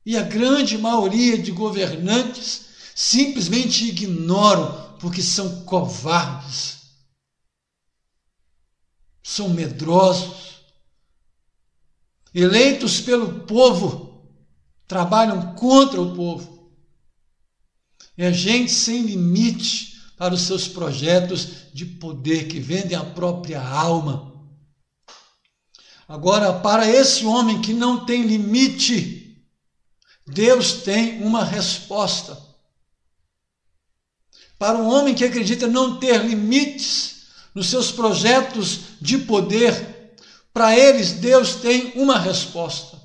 e 0.07 0.15
a 0.15 0.23
grande 0.23 0.77
maioria 0.77 1.37
de 1.37 1.51
governantes 1.51 2.67
simplesmente 2.95 3.89
ignoram 3.89 4.97
porque 4.99 5.21
são 5.21 5.65
covardes 5.65 6.77
são 9.27 9.49
medrosos, 9.49 10.61
eleitos 12.33 13.01
pelo 13.01 13.41
povo, 13.41 14.25
trabalham 14.87 15.53
contra 15.53 16.01
o 16.01 16.15
povo. 16.15 16.71
É 18.15 18.31
gente 18.31 18.71
sem 18.71 19.01
limite 19.01 20.01
para 20.17 20.33
os 20.33 20.43
seus 20.43 20.65
projetos 20.65 21.73
de 21.73 21.85
poder 21.85 22.47
que 22.47 22.57
vendem 22.57 22.97
a 22.97 23.03
própria 23.03 23.61
alma. 23.61 24.33
Agora, 26.07 26.61
para 26.61 26.87
esse 26.87 27.25
homem 27.25 27.61
que 27.61 27.73
não 27.73 28.05
tem 28.05 28.23
limite, 28.23 29.26
Deus 30.27 30.81
tem 30.83 31.23
uma 31.23 31.43
resposta. 31.43 32.37
Para 34.59 34.77
um 34.77 34.87
homem 34.87 35.15
que 35.15 35.23
acredita 35.23 35.67
não 35.67 35.99
ter 35.99 36.23
limites, 36.25 37.17
nos 37.57 37.69
seus 37.71 37.91
projetos 37.91 38.81
de 39.01 39.17
poder, 39.17 40.13
para 40.53 40.77
eles 40.77 41.13
Deus 41.13 41.55
tem 41.55 41.93
uma 41.95 42.19
resposta. 42.19 43.01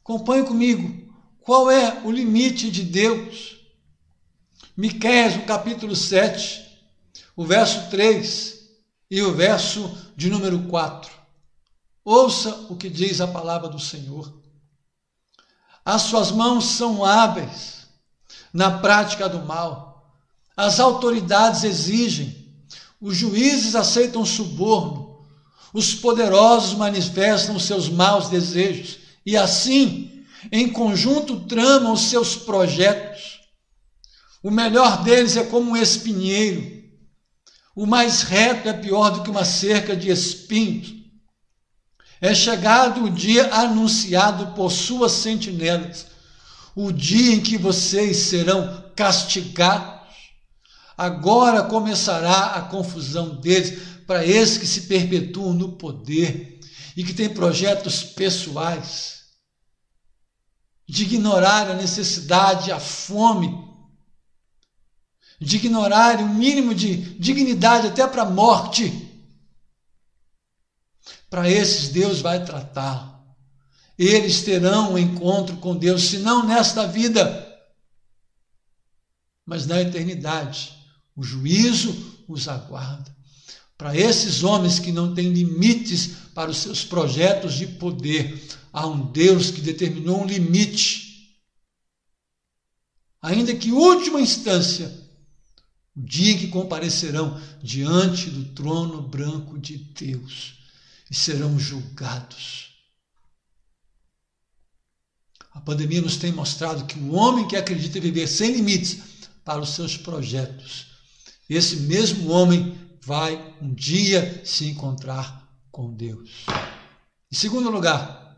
Acompanhe 0.00 0.44
comigo. 0.44 1.14
Qual 1.40 1.70
é 1.70 2.02
o 2.04 2.10
limite 2.10 2.70
de 2.70 2.82
Deus? 2.82 3.56
Miqueias, 4.76 5.44
capítulo 5.44 5.94
7, 5.94 6.60
o 7.36 7.44
verso 7.44 7.88
3 7.90 8.68
e 9.10 9.22
o 9.22 9.32
verso 9.32 9.96
de 10.16 10.28
número 10.28 10.60
4. 10.64 11.12
Ouça 12.04 12.66
o 12.68 12.76
que 12.76 12.90
diz 12.90 13.20
a 13.20 13.28
palavra 13.28 13.68
do 13.68 13.78
Senhor. 13.78 14.43
As 15.84 16.02
suas 16.02 16.30
mãos 16.30 16.64
são 16.64 17.04
hábeis 17.04 17.86
na 18.52 18.78
prática 18.78 19.28
do 19.28 19.44
mal. 19.44 20.08
As 20.56 20.80
autoridades 20.80 21.64
exigem, 21.64 22.48
os 23.00 23.16
juízes 23.16 23.74
aceitam 23.74 24.24
suborno, 24.24 25.18
os 25.72 25.94
poderosos 25.94 26.78
manifestam 26.78 27.58
seus 27.58 27.88
maus 27.88 28.28
desejos. 28.28 28.98
E 29.26 29.36
assim, 29.36 30.24
em 30.52 30.68
conjunto, 30.70 31.40
tramam 31.40 31.92
os 31.92 32.02
seus 32.02 32.36
projetos. 32.36 33.40
O 34.42 34.50
melhor 34.50 35.02
deles 35.02 35.36
é 35.36 35.44
como 35.44 35.72
um 35.72 35.76
espinheiro, 35.76 36.74
o 37.74 37.86
mais 37.86 38.22
reto 38.22 38.68
é 38.68 38.72
pior 38.72 39.10
do 39.10 39.22
que 39.22 39.30
uma 39.30 39.44
cerca 39.44 39.96
de 39.96 40.08
espinhos. 40.08 40.94
É 42.24 42.34
chegado 42.34 43.04
o 43.04 43.10
dia 43.10 43.52
anunciado 43.54 44.54
por 44.54 44.70
suas 44.70 45.12
sentinelas, 45.12 46.06
o 46.74 46.90
dia 46.90 47.34
em 47.34 47.40
que 47.40 47.58
vocês 47.58 48.16
serão 48.16 48.92
castigados 48.96 49.94
Agora 50.96 51.64
começará 51.64 52.52
a 52.52 52.62
confusão 52.62 53.34
deles 53.40 54.02
para 54.06 54.24
esses 54.24 54.58
que 54.58 54.66
se 54.66 54.82
perpetuam 54.82 55.52
no 55.52 55.72
poder 55.72 56.60
e 56.96 57.02
que 57.02 57.12
têm 57.12 57.28
projetos 57.28 58.04
pessoais, 58.04 59.24
de 60.88 61.02
ignorar 61.02 61.68
a 61.68 61.74
necessidade, 61.74 62.70
a 62.70 62.78
fome, 62.78 63.50
de 65.40 65.56
ignorar 65.56 66.20
o 66.20 66.28
mínimo 66.28 66.72
de 66.72 66.96
dignidade 67.18 67.88
até 67.88 68.06
para 68.06 68.22
a 68.22 68.30
morte. 68.30 69.03
Para 71.34 71.50
esses, 71.50 71.88
Deus 71.88 72.20
vai 72.20 72.44
tratar. 72.44 73.20
Eles 73.98 74.42
terão 74.42 74.92
um 74.92 74.98
encontro 74.98 75.56
com 75.56 75.76
Deus, 75.76 76.04
se 76.04 76.18
não 76.18 76.46
nesta 76.46 76.86
vida, 76.86 77.60
mas 79.44 79.66
na 79.66 79.80
eternidade. 79.80 80.72
O 81.16 81.24
juízo 81.24 82.22
os 82.28 82.46
aguarda. 82.46 83.12
Para 83.76 83.96
esses 83.96 84.44
homens 84.44 84.78
que 84.78 84.92
não 84.92 85.12
têm 85.12 85.32
limites 85.32 86.12
para 86.32 86.52
os 86.52 86.58
seus 86.58 86.84
projetos 86.84 87.54
de 87.54 87.66
poder, 87.66 88.40
há 88.72 88.86
um 88.86 89.10
Deus 89.10 89.50
que 89.50 89.60
determinou 89.60 90.22
um 90.22 90.26
limite. 90.26 91.36
Ainda 93.20 93.56
que 93.56 93.72
última 93.72 94.20
instância, 94.20 94.86
o 95.96 96.00
dia 96.00 96.34
em 96.34 96.38
que 96.38 96.46
comparecerão 96.46 97.42
diante 97.60 98.30
do 98.30 98.44
trono 98.54 99.02
branco 99.02 99.58
de 99.58 99.78
Deus 99.78 100.62
e 101.10 101.14
serão 101.14 101.58
julgados. 101.58 102.74
A 105.52 105.60
pandemia 105.60 106.02
nos 106.02 106.16
tem 106.16 106.32
mostrado 106.32 106.86
que 106.86 106.98
o 106.98 107.14
homem 107.14 107.46
que 107.46 107.56
acredita 107.56 108.00
viver 108.00 108.26
sem 108.26 108.52
limites 108.52 109.02
para 109.44 109.60
os 109.60 109.70
seus 109.70 109.96
projetos 109.96 110.94
esse 111.48 111.76
mesmo 111.76 112.30
homem 112.30 112.78
vai 113.02 113.54
um 113.60 113.74
dia 113.74 114.44
se 114.44 114.66
encontrar 114.66 115.46
com 115.70 115.92
Deus. 115.94 116.46
Em 117.30 117.36
segundo 117.36 117.70
lugar, 117.70 118.34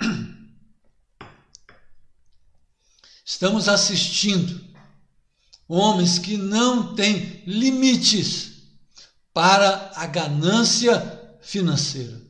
estamos 3.24 3.68
assistindo 3.68 4.64
homens 5.66 6.18
que 6.18 6.36
não 6.36 6.94
têm 6.94 7.42
limites 7.44 8.51
para 9.32 9.92
a 9.96 10.06
ganância 10.06 11.36
financeira. 11.40 12.20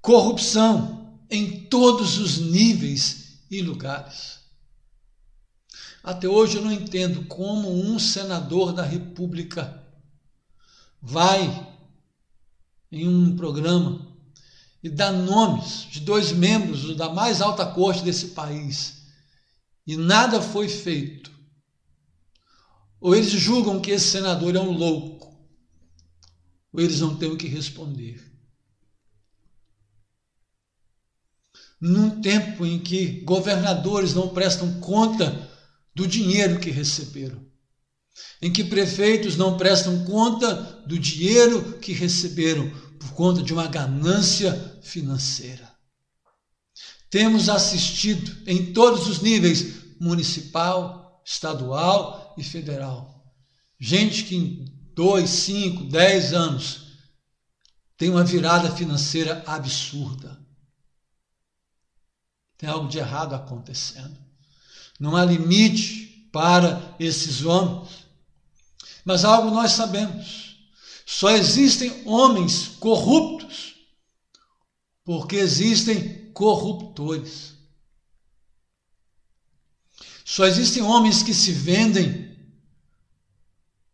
Corrupção 0.00 1.18
em 1.30 1.66
todos 1.66 2.18
os 2.18 2.38
níveis 2.38 3.38
e 3.50 3.62
lugares. 3.62 4.40
Até 6.02 6.28
hoje 6.28 6.56
eu 6.56 6.62
não 6.62 6.72
entendo 6.72 7.24
como 7.26 7.72
um 7.72 7.98
senador 7.98 8.72
da 8.72 8.82
República 8.84 9.82
vai 11.00 11.74
em 12.90 13.08
um 13.08 13.36
programa 13.36 14.06
e 14.82 14.88
dá 14.88 15.10
nomes 15.10 15.86
de 15.90 16.00
dois 16.00 16.32
membros 16.32 16.94
da 16.96 17.08
mais 17.08 17.40
alta 17.40 17.64
corte 17.64 18.02
desse 18.02 18.28
país 18.28 19.04
e 19.86 19.96
nada 19.96 20.40
foi 20.40 20.68
feito. 20.68 21.33
Ou 23.04 23.14
eles 23.14 23.32
julgam 23.32 23.82
que 23.82 23.90
esse 23.90 24.12
senador 24.12 24.56
é 24.56 24.58
um 24.58 24.70
louco, 24.70 25.38
ou 26.72 26.80
eles 26.80 27.00
não 27.00 27.14
têm 27.14 27.30
o 27.30 27.36
que 27.36 27.46
responder. 27.46 28.32
Num 31.78 32.22
tempo 32.22 32.64
em 32.64 32.78
que 32.78 33.20
governadores 33.20 34.14
não 34.14 34.30
prestam 34.30 34.80
conta 34.80 35.50
do 35.94 36.06
dinheiro 36.06 36.58
que 36.58 36.70
receberam, 36.70 37.44
em 38.40 38.50
que 38.50 38.64
prefeitos 38.64 39.36
não 39.36 39.58
prestam 39.58 40.06
conta 40.06 40.54
do 40.86 40.98
dinheiro 40.98 41.78
que 41.80 41.92
receberam 41.92 42.70
por 42.98 43.12
conta 43.12 43.42
de 43.42 43.52
uma 43.52 43.66
ganância 43.66 44.80
financeira. 44.82 45.70
Temos 47.10 47.50
assistido 47.50 48.34
em 48.46 48.72
todos 48.72 49.06
os 49.06 49.20
níveis 49.20 49.98
municipal, 50.00 51.22
estadual 51.22 52.23
e 52.36 52.42
federal. 52.42 53.24
Gente 53.78 54.24
que 54.24 54.36
em 54.36 54.64
dois, 54.94 55.30
cinco, 55.30 55.84
dez 55.84 56.32
anos 56.32 56.84
tem 57.96 58.10
uma 58.10 58.24
virada 58.24 58.74
financeira 58.74 59.42
absurda. 59.46 60.40
Tem 62.56 62.68
algo 62.68 62.88
de 62.88 62.98
errado 62.98 63.34
acontecendo. 63.34 64.16
Não 64.98 65.16
há 65.16 65.24
limite 65.24 66.28
para 66.32 66.96
esses 66.98 67.44
homens. 67.44 68.06
Mas 69.04 69.24
algo 69.24 69.50
nós 69.50 69.72
sabemos. 69.72 70.56
Só 71.06 71.30
existem 71.30 72.02
homens 72.06 72.68
corruptos 72.80 73.74
porque 75.04 75.36
existem 75.36 76.30
corruptores. 76.32 77.53
Só 80.24 80.46
existem 80.46 80.82
homens 80.82 81.22
que 81.22 81.34
se 81.34 81.52
vendem 81.52 82.24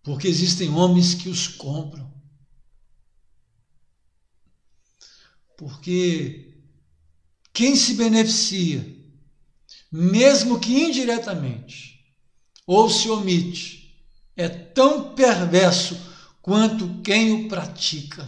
porque 0.03 0.29
existem 0.29 0.71
homens 0.71 1.15
que 1.15 1.29
os 1.29 1.47
compram. 1.47 2.11
Porque 5.59 6.65
quem 7.53 7.77
se 7.77 7.95
beneficia, 7.95 8.83
mesmo 9.93 10.59
que 10.59 10.73
indiretamente, 10.73 12.15
ou 12.67 12.89
se 12.89 13.11
omite, 13.11 14.03
é 14.37 14.49
tão 14.49 15.15
perverso 15.15 16.01
quanto 16.41 17.03
quem 17.03 17.33
o 17.33 17.49
pratica. 17.49 18.27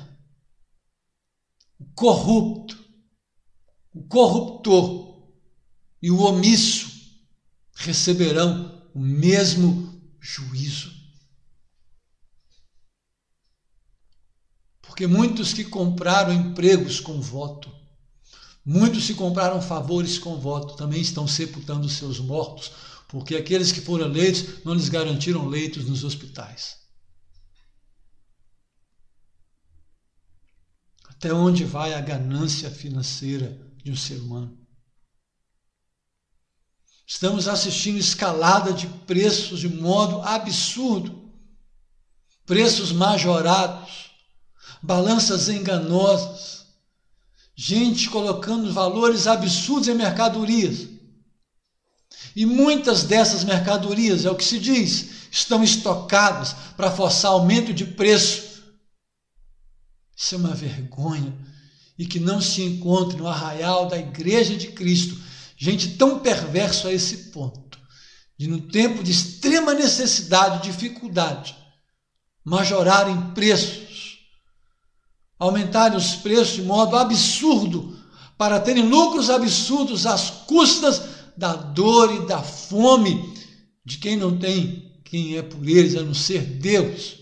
O 1.79 1.87
corrupto, 1.95 2.85
o 3.95 4.03
corruptor 4.03 5.33
e 6.03 6.11
o 6.11 6.21
omisso 6.21 6.92
receberão 7.83 8.89
o 8.95 9.01
mesmo 9.01 10.01
juízo. 10.21 10.93
Porque 14.81 15.07
muitos 15.07 15.53
que 15.53 15.65
compraram 15.65 16.33
empregos 16.33 17.01
com 17.01 17.21
voto, 17.21 17.73
muitos 18.65 19.07
que 19.07 19.15
compraram 19.15 19.61
favores 19.61 20.19
com 20.19 20.39
voto, 20.39 20.77
também 20.77 21.01
estão 21.01 21.27
sepultando 21.27 21.89
seus 21.89 22.21
mortos, 22.21 22.73
porque 23.09 23.35
aqueles 23.35 23.73
que 23.73 23.81
foram 23.81 24.07
eleitos 24.07 24.65
não 24.65 24.75
lhes 24.75 24.89
garantiram 24.89 25.49
leitos 25.49 25.87
nos 25.87 26.05
hospitais. 26.05 26.77
Até 31.09 31.33
onde 31.33 31.65
vai 31.65 31.95
a 31.95 32.01
ganância 32.01 32.71
financeira 32.71 33.59
de 33.83 33.91
um 33.91 33.97
ser 33.97 34.17
humano? 34.17 34.62
Estamos 37.07 37.49
assistindo 37.49 37.99
escalada 37.99 38.73
de 38.73 38.87
preços 38.87 39.61
de 39.61 39.69
modo 39.69 40.21
absurdo. 40.23 41.31
Preços 42.47 42.93
majorados, 42.93 44.11
balanças 44.83 45.49
enganosas, 45.49 46.67
gente 47.55 48.11
colocando 48.11 48.73
valores 48.73 49.27
absurdos 49.27 49.89
em 49.89 49.95
mercadorias. 49.95 50.89
E 52.35 52.47
muitas 52.47 53.05
dessas 53.05 53.45
mercadorias, 53.45 54.25
é 54.25 54.31
o 54.31 54.35
que 54.35 54.45
se 54.45 54.59
diz, 54.59 55.29
estão 55.31 55.63
estocadas 55.63 56.55
para 56.77 56.91
forçar 56.91 57.33
aumento 57.33 57.73
de 57.73 57.85
preço. 57.85 58.63
Isso 60.17 60.35
é 60.35 60.39
uma 60.39 60.55
vergonha 60.55 61.33
e 61.99 62.07
que 62.07 62.19
não 62.19 62.41
se 62.41 62.63
encontre 62.63 63.17
no 63.17 63.29
arraial 63.29 63.87
da 63.87 63.99
Igreja 63.99 64.57
de 64.57 64.69
Cristo 64.69 65.22
Gente 65.63 65.91
tão 65.91 66.19
perverso 66.19 66.89
a 66.89 66.93
esse 66.93 67.31
ponto, 67.31 67.79
de 68.37 68.49
no 68.49 68.63
tempo 68.63 69.01
de 69.01 69.13
extrema 69.13 69.73
necessidade, 69.73 70.65
dificuldade, 70.65 71.55
majorarem 72.45 73.31
preços, 73.33 74.19
aumentarem 75.39 75.97
os 75.97 76.17
preços 76.17 76.57
de 76.57 76.63
modo 76.63 76.97
absurdo, 76.97 77.97
para 78.37 78.59
terem 78.59 78.89
lucros 78.89 79.31
absurdos 79.31 80.05
às 80.05 80.31
custas 80.31 81.01
da 81.37 81.55
dor 81.55 82.13
e 82.13 82.27
da 82.27 82.43
fome 82.43 83.33
de 83.85 83.99
quem 83.99 84.17
não 84.17 84.37
tem 84.37 85.01
quem 85.05 85.37
é 85.37 85.43
por 85.43 85.65
eles, 85.69 85.95
a 85.95 86.03
não 86.03 86.13
ser 86.13 86.41
Deus. 86.41 87.19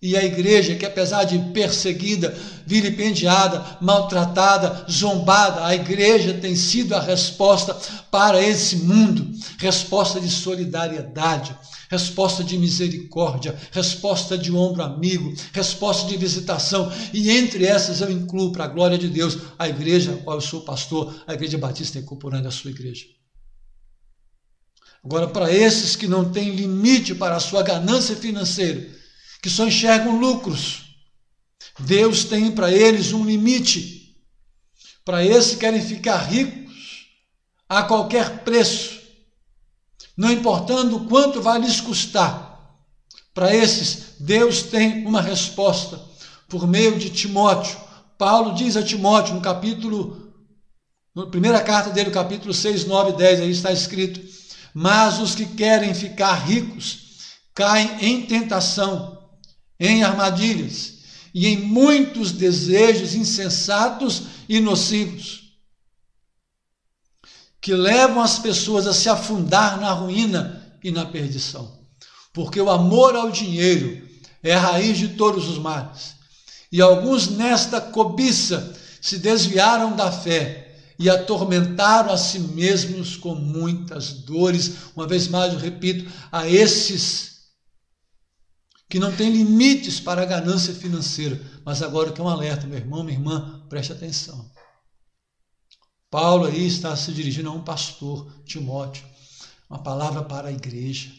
E 0.00 0.16
a 0.16 0.24
igreja, 0.24 0.76
que 0.76 0.86
apesar 0.86 1.24
de 1.24 1.38
perseguida, 1.52 2.36
vilipendiada, 2.64 3.78
maltratada, 3.80 4.86
zombada, 4.88 5.66
a 5.66 5.74
igreja 5.74 6.34
tem 6.34 6.54
sido 6.54 6.94
a 6.94 7.00
resposta 7.00 7.76
para 8.10 8.40
esse 8.40 8.76
mundo 8.76 9.28
resposta 9.58 10.20
de 10.20 10.30
solidariedade, 10.30 11.56
resposta 11.90 12.44
de 12.44 12.56
misericórdia, 12.56 13.58
resposta 13.72 14.38
de 14.38 14.52
ombro 14.52 14.82
amigo, 14.82 15.34
resposta 15.52 16.08
de 16.08 16.16
visitação. 16.16 16.90
E 17.12 17.30
entre 17.30 17.66
essas 17.66 18.00
eu 18.00 18.10
incluo, 18.10 18.52
para 18.52 18.64
a 18.64 18.68
glória 18.68 18.96
de 18.96 19.08
Deus, 19.08 19.36
a 19.58 19.68
igreja, 19.68 20.12
a 20.12 20.16
qual 20.18 20.36
eu 20.36 20.40
sou 20.40 20.60
pastor, 20.60 21.22
a 21.26 21.34
Igreja 21.34 21.58
Batista 21.58 21.98
incorporando 21.98 22.46
a 22.46 22.52
sua 22.52 22.70
igreja. 22.70 23.04
Agora, 25.04 25.28
para 25.28 25.52
esses 25.52 25.96
que 25.96 26.06
não 26.06 26.30
têm 26.30 26.54
limite 26.54 27.14
para 27.14 27.36
a 27.36 27.40
sua 27.40 27.62
ganância 27.62 28.14
financeira, 28.14 28.86
que 29.42 29.50
só 29.50 29.66
enxergam 29.66 30.18
lucros. 30.18 30.84
Deus 31.78 32.24
tem 32.24 32.50
para 32.50 32.72
eles 32.72 33.12
um 33.12 33.24
limite. 33.24 34.16
Para 35.04 35.24
esses 35.24 35.52
que 35.52 35.60
querem 35.60 35.80
ficar 35.80 36.18
ricos 36.18 37.06
a 37.68 37.82
qualquer 37.82 38.40
preço, 38.40 38.98
não 40.16 40.30
importando 40.30 41.06
quanto 41.06 41.40
vai 41.40 41.60
lhes 41.60 41.80
custar. 41.80 42.46
Para 43.32 43.54
esses, 43.54 44.16
Deus 44.18 44.62
tem 44.62 45.06
uma 45.06 45.22
resposta 45.22 46.00
por 46.48 46.66
meio 46.66 46.98
de 46.98 47.10
Timóteo. 47.10 47.78
Paulo 48.18 48.54
diz 48.54 48.76
a 48.76 48.82
Timóteo 48.82 49.34
no 49.34 49.40
capítulo, 49.40 50.32
na 51.14 51.26
primeira 51.26 51.62
carta 51.62 51.90
dele, 51.90 52.10
capítulo 52.10 52.52
6, 52.52 52.84
9 52.84 53.10
e 53.10 53.16
10, 53.16 53.40
aí 53.40 53.50
está 53.50 53.70
escrito: 53.70 54.20
Mas 54.74 55.20
os 55.20 55.34
que 55.34 55.46
querem 55.46 55.94
ficar 55.94 56.34
ricos 56.34 56.98
caem 57.54 57.96
em 58.00 58.26
tentação 58.26 59.17
em 59.78 60.02
armadilhas 60.02 60.98
e 61.34 61.46
em 61.46 61.56
muitos 61.56 62.32
desejos 62.32 63.14
insensatos 63.14 64.22
e 64.48 64.60
nocivos, 64.60 65.52
que 67.60 67.74
levam 67.74 68.22
as 68.22 68.38
pessoas 68.38 68.86
a 68.86 68.94
se 68.94 69.08
afundar 69.08 69.80
na 69.80 69.92
ruína 69.92 70.78
e 70.82 70.90
na 70.90 71.04
perdição. 71.06 71.78
Porque 72.32 72.60
o 72.60 72.70
amor 72.70 73.14
ao 73.14 73.30
dinheiro 73.30 74.08
é 74.42 74.54
a 74.54 74.60
raiz 74.60 74.98
de 74.98 75.08
todos 75.08 75.48
os 75.48 75.58
males. 75.58 76.14
E 76.70 76.80
alguns 76.80 77.28
nesta 77.28 77.80
cobiça 77.80 78.74
se 79.00 79.18
desviaram 79.18 79.96
da 79.96 80.10
fé 80.10 80.76
e 80.98 81.08
atormentaram 81.08 82.12
a 82.12 82.16
si 82.16 82.38
mesmos 82.38 83.16
com 83.16 83.34
muitas 83.34 84.12
dores. 84.12 84.72
Uma 84.94 85.06
vez 85.06 85.28
mais 85.28 85.52
eu 85.52 85.58
repito, 85.58 86.10
a 86.30 86.48
esses 86.48 87.37
que 88.88 88.98
não 88.98 89.14
tem 89.14 89.30
limites 89.30 90.00
para 90.00 90.22
a 90.22 90.26
ganância 90.26 90.74
financeira. 90.74 91.40
Mas 91.64 91.82
agora 91.82 92.12
que 92.12 92.20
é 92.20 92.24
um 92.24 92.28
alerta, 92.28 92.66
meu 92.66 92.78
irmão, 92.78 93.04
minha 93.04 93.18
irmã, 93.18 93.66
preste 93.68 93.92
atenção. 93.92 94.50
Paulo 96.10 96.46
aí 96.46 96.66
está 96.66 96.96
se 96.96 97.12
dirigindo 97.12 97.50
a 97.50 97.52
um 97.52 97.62
pastor, 97.62 98.42
Timóteo, 98.44 99.06
uma 99.68 99.82
palavra 99.82 100.22
para 100.22 100.48
a 100.48 100.52
igreja. 100.52 101.12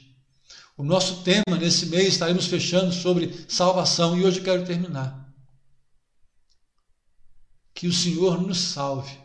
O 0.75 0.83
nosso 0.83 1.21
tema 1.23 1.57
nesse 1.59 1.87
mês 1.87 2.07
estaremos 2.07 2.47
fechando 2.47 2.91
sobre 2.91 3.45
salvação 3.47 4.17
e 4.17 4.25
hoje 4.25 4.41
quero 4.41 4.65
terminar. 4.65 5.29
Que 7.75 7.87
o 7.87 7.93
Senhor 7.93 8.41
nos 8.41 8.57
salve. 8.57 9.15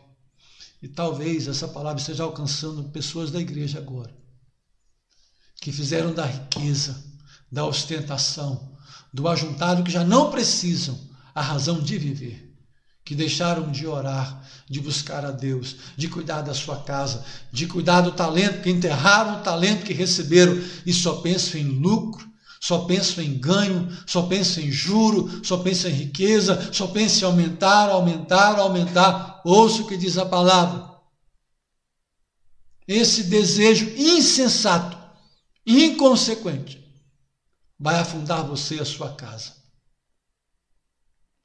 E 0.81 0.87
talvez 0.87 1.47
essa 1.47 1.67
palavra 1.67 1.99
esteja 1.99 2.23
alcançando 2.23 2.89
pessoas 2.89 3.31
da 3.31 3.39
igreja 3.39 3.79
agora 3.79 4.13
que 5.65 5.71
fizeram 5.71 6.13
da 6.13 6.25
riqueza, 6.25 7.03
da 7.51 7.65
ostentação, 7.65 8.75
do 9.13 9.27
ajuntado 9.27 9.83
que 9.83 9.91
já 9.91 10.03
não 10.03 10.31
precisam 10.31 10.99
a 11.33 11.41
razão 11.41 11.79
de 11.79 11.97
viver, 11.97 12.53
que 13.03 13.15
deixaram 13.15 13.71
de 13.71 13.85
orar, 13.85 14.43
de 14.69 14.79
buscar 14.79 15.25
a 15.25 15.31
Deus, 15.31 15.75
de 15.95 16.07
cuidar 16.07 16.41
da 16.41 16.53
sua 16.53 16.77
casa, 16.77 17.23
de 17.51 17.67
cuidar 17.67 18.01
do 18.01 18.11
talento, 18.11 18.61
que 18.61 18.69
enterraram 18.69 19.39
o 19.39 19.43
talento 19.43 19.85
que 19.85 19.93
receberam 19.93 20.59
e 20.85 20.91
só 20.91 21.17
pensam 21.21 21.59
em 21.59 21.65
lucro, 21.65 22.27
só 22.59 22.79
pensam 22.79 23.23
em 23.23 23.37
ganho, 23.37 23.95
só 24.07 24.23
pensam 24.23 24.63
em 24.63 24.71
juro, 24.71 25.45
só 25.45 25.57
pensam 25.57 25.91
em 25.91 25.93
riqueza, 25.93 26.73
só 26.73 26.87
pensam 26.87 27.29
em 27.29 27.31
aumentar, 27.31 27.89
aumentar, 27.89 28.57
aumentar. 28.57 29.41
Ouça 29.45 29.83
o 29.83 29.87
que 29.87 29.95
diz 29.95 30.17
a 30.17 30.25
palavra. 30.25 30.89
Esse 32.87 33.23
desejo 33.25 33.91
insensato, 33.95 34.97
inconsequente, 35.65 36.84
vai 37.85 37.99
afundar 37.99 38.43
você 38.43 38.77
e 38.77 38.79
a 38.79 38.85
sua 38.85 39.15
casa. 39.15 39.55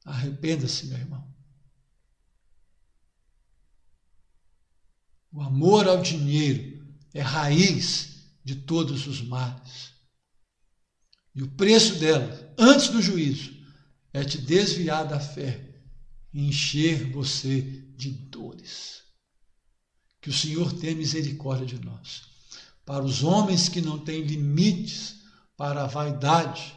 Arrependa-se, 0.06 0.86
meu 0.86 0.96
irmão. 0.96 1.30
O 5.30 5.42
amor 5.42 5.86
ao 5.86 6.00
dinheiro 6.00 6.82
é 7.12 7.20
raiz 7.20 8.32
de 8.42 8.56
todos 8.56 9.06
os 9.06 9.20
males. 9.20 9.92
E 11.34 11.42
o 11.42 11.50
preço 11.50 11.96
dela, 11.96 12.54
antes 12.56 12.88
do 12.88 13.02
juízo, 13.02 13.54
é 14.10 14.24
te 14.24 14.38
desviar 14.38 15.06
da 15.06 15.20
fé 15.20 15.78
e 16.32 16.48
encher 16.48 17.12
você 17.12 17.60
de 17.98 18.12
dores. 18.12 19.02
Que 20.22 20.30
o 20.30 20.34
Senhor 20.34 20.72
tenha 20.72 20.96
misericórdia 20.96 21.66
de 21.66 21.84
nós. 21.84 22.22
Para 22.86 23.04
os 23.04 23.22
homens 23.22 23.68
que 23.68 23.82
não 23.82 23.98
têm 23.98 24.22
limites 24.22 25.19
para 25.60 25.84
a 25.84 25.86
vaidade 25.86 26.74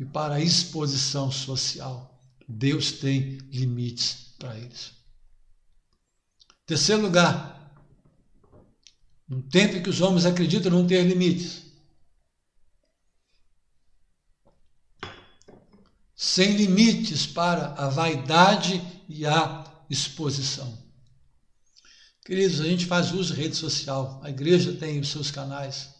e 0.00 0.04
para 0.04 0.34
a 0.34 0.40
exposição 0.40 1.30
social, 1.30 2.20
Deus 2.48 2.90
tem 2.90 3.38
limites 3.52 4.34
para 4.36 4.58
eles. 4.58 4.94
Terceiro 6.66 7.02
lugar, 7.02 7.72
num 9.28 9.40
tempo 9.42 9.76
em 9.76 9.82
que 9.84 9.88
os 9.88 10.00
homens 10.00 10.26
acreditam 10.26 10.72
não 10.72 10.84
ter 10.84 11.04
limites, 11.04 11.66
sem 16.16 16.56
limites 16.56 17.28
para 17.28 17.74
a 17.74 17.88
vaidade 17.88 18.82
e 19.08 19.24
a 19.24 19.84
exposição. 19.88 20.76
Queridos, 22.24 22.60
a 22.60 22.64
gente 22.64 22.86
faz 22.86 23.12
uso 23.12 23.32
de 23.32 23.40
rede 23.40 23.54
social, 23.54 24.20
a 24.24 24.30
igreja 24.30 24.72
tem 24.72 24.98
os 24.98 25.10
seus 25.10 25.30
canais, 25.30 25.95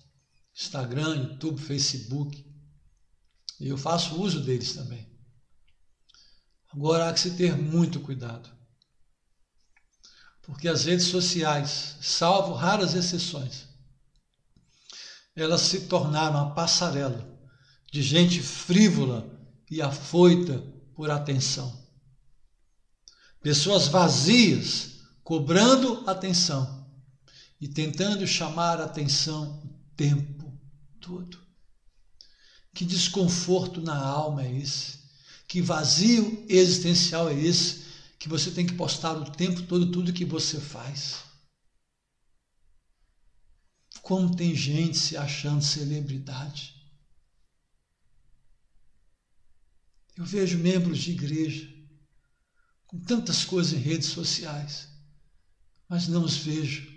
Instagram, 0.59 1.17
YouTube, 1.17 1.61
Facebook, 1.61 2.47
e 3.61 3.69
eu 3.69 3.77
faço 3.77 4.21
uso 4.21 4.41
deles 4.41 4.73
também. 4.73 5.07
Agora 6.73 7.09
há 7.09 7.13
que 7.13 7.21
se 7.21 7.37
ter 7.37 7.57
muito 7.57 8.01
cuidado, 8.01 8.49
porque 10.43 10.67
as 10.67 10.85
redes 10.85 11.07
sociais, 11.07 11.97
salvo 12.01 12.55
raras 12.55 12.95
exceções, 12.95 13.67
elas 15.35 15.61
se 15.61 15.83
tornaram 15.83 16.39
a 16.39 16.51
passarela 16.51 17.39
de 17.93 18.03
gente 18.03 18.43
frívola 18.43 19.31
e 19.71 19.83
afoita 19.83 20.59
por 20.95 21.11
atenção. 21.11 21.87
Pessoas 23.43 23.89
vazias, 23.89 25.01
cobrando 25.23 26.09
atenção 26.09 26.91
e 27.61 27.69
tentando 27.69 28.27
chamar 28.27 28.81
atenção 28.81 29.63
o 29.63 29.95
tempo 29.95 30.36
todo. 31.07 31.39
Que 32.75 32.85
desconforto 32.85 33.81
na 33.81 33.97
alma 33.97 34.45
é 34.45 34.53
esse? 34.59 34.99
Que 35.47 35.63
vazio 35.63 36.45
existencial 36.49 37.31
é 37.31 37.41
esse? 37.41 37.87
Que 38.19 38.29
você 38.29 38.51
tem 38.51 38.67
que 38.67 38.75
postar 38.75 39.13
o 39.13 39.31
tempo 39.31 39.63
todo 39.63 39.93
tudo 39.93 40.13
que 40.13 40.25
você 40.25 40.61
faz. 40.61 41.21
Como 44.03 44.35
tem 44.35 44.55
gente 44.55 44.99
se 44.99 45.17
achando 45.17 45.63
celebridade. 45.63 46.75
Eu 50.17 50.25
vejo 50.25 50.59
membros 50.59 50.99
de 50.99 51.13
igreja 51.13 51.73
com 52.87 52.99
tantas 52.99 53.45
coisas 53.45 53.75
em 53.75 53.83
redes 53.83 54.09
sociais, 54.09 54.89
mas 55.89 56.09
não 56.09 56.25
os 56.25 56.37
vejo 56.37 56.96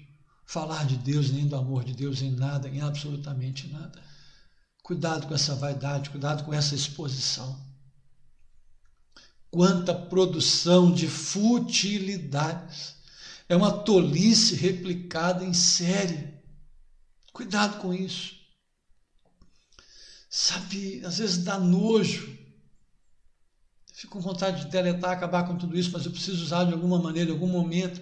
falar 0.50 0.84
de 0.88 0.98
Deus, 0.98 1.30
nem 1.30 1.48
do 1.48 1.56
amor 1.56 1.84
de 1.84 1.94
Deus, 1.94 2.24
em 2.24 2.32
nada, 2.32 2.68
em 2.68 2.82
absolutamente 2.82 3.68
nada. 3.68 4.02
Cuidado 4.82 5.28
com 5.28 5.36
essa 5.36 5.54
vaidade, 5.54 6.10
cuidado 6.10 6.44
com 6.44 6.52
essa 6.52 6.74
exposição. 6.74 7.56
Quanta 9.52 9.94
produção 9.94 10.92
de 10.92 11.08
futilidades. 11.08 12.96
É 13.48 13.56
uma 13.56 13.84
tolice 13.84 14.56
replicada 14.56 15.46
em 15.46 15.54
série. 15.54 16.34
Cuidado 17.32 17.80
com 17.80 17.94
isso. 17.94 18.34
Sabe, 20.32 21.06
às 21.06 21.20
vezes 21.20 21.44
dá 21.44 21.60
nojo 21.60 22.40
Fico 24.00 24.14
com 24.14 24.22
vontade 24.22 24.64
de 24.64 24.72
deletar, 24.72 25.12
acabar 25.12 25.46
com 25.46 25.58
tudo 25.58 25.78
isso, 25.78 25.92
mas 25.92 26.06
eu 26.06 26.12
preciso 26.12 26.42
usar 26.42 26.64
de 26.64 26.72
alguma 26.72 26.98
maneira, 26.98 27.30
em 27.30 27.34
algum 27.34 27.50
momento. 27.50 28.02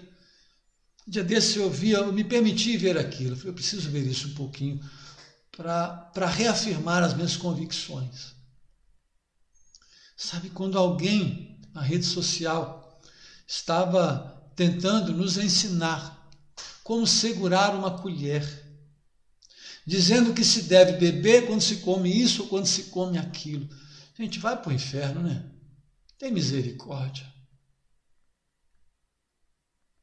Dia 1.08 1.24
desse 1.24 1.56
eu 1.56 1.70
via, 1.70 1.96
eu 1.96 2.12
me 2.12 2.22
permiti 2.22 2.76
ver 2.76 2.98
aquilo. 2.98 3.40
Eu 3.42 3.54
preciso 3.54 3.90
ver 3.90 4.06
isso 4.06 4.28
um 4.28 4.34
pouquinho 4.34 4.78
para 5.50 6.26
reafirmar 6.26 7.02
as 7.02 7.14
minhas 7.14 7.34
convicções. 7.34 8.34
Sabe, 10.14 10.50
quando 10.50 10.76
alguém 10.76 11.58
na 11.72 11.80
rede 11.80 12.04
social 12.04 13.00
estava 13.46 14.52
tentando 14.54 15.14
nos 15.14 15.38
ensinar 15.38 16.28
como 16.84 17.06
segurar 17.06 17.74
uma 17.74 17.98
colher, 18.02 18.44
dizendo 19.86 20.34
que 20.34 20.44
se 20.44 20.64
deve 20.64 20.92
beber 20.92 21.46
quando 21.46 21.62
se 21.62 21.76
come 21.76 22.10
isso 22.10 22.42
ou 22.42 22.48
quando 22.48 22.66
se 22.66 22.84
come 22.84 23.16
aquilo. 23.16 23.66
Gente, 24.14 24.38
vai 24.38 24.60
para 24.60 24.70
o 24.70 24.74
inferno, 24.74 25.22
né? 25.22 25.50
Tem 26.18 26.30
misericórdia. 26.30 27.26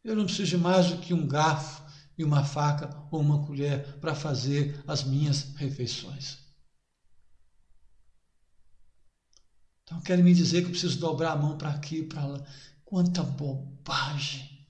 Eu 0.05 0.15
não 0.15 0.25
preciso 0.25 0.51
de 0.51 0.57
mais 0.57 0.87
do 0.87 0.97
que 0.99 1.13
um 1.13 1.27
garfo 1.27 1.83
e 2.17 2.23
uma 2.23 2.45
faca 2.45 2.89
ou 3.11 3.19
uma 3.19 3.45
colher 3.45 3.97
para 3.99 4.15
fazer 4.15 4.81
as 4.87 5.03
minhas 5.03 5.53
refeições. 5.55 6.37
Então 9.83 9.99
querem 9.99 10.23
me 10.23 10.33
dizer 10.33 10.61
que 10.61 10.67
eu 10.67 10.71
preciso 10.71 10.99
dobrar 10.99 11.33
a 11.33 11.35
mão 11.35 11.57
para 11.57 11.69
aqui 11.69 11.97
e 11.97 12.07
para 12.07 12.25
lá. 12.25 12.45
Quanta 12.85 13.21
bobagem! 13.21 14.63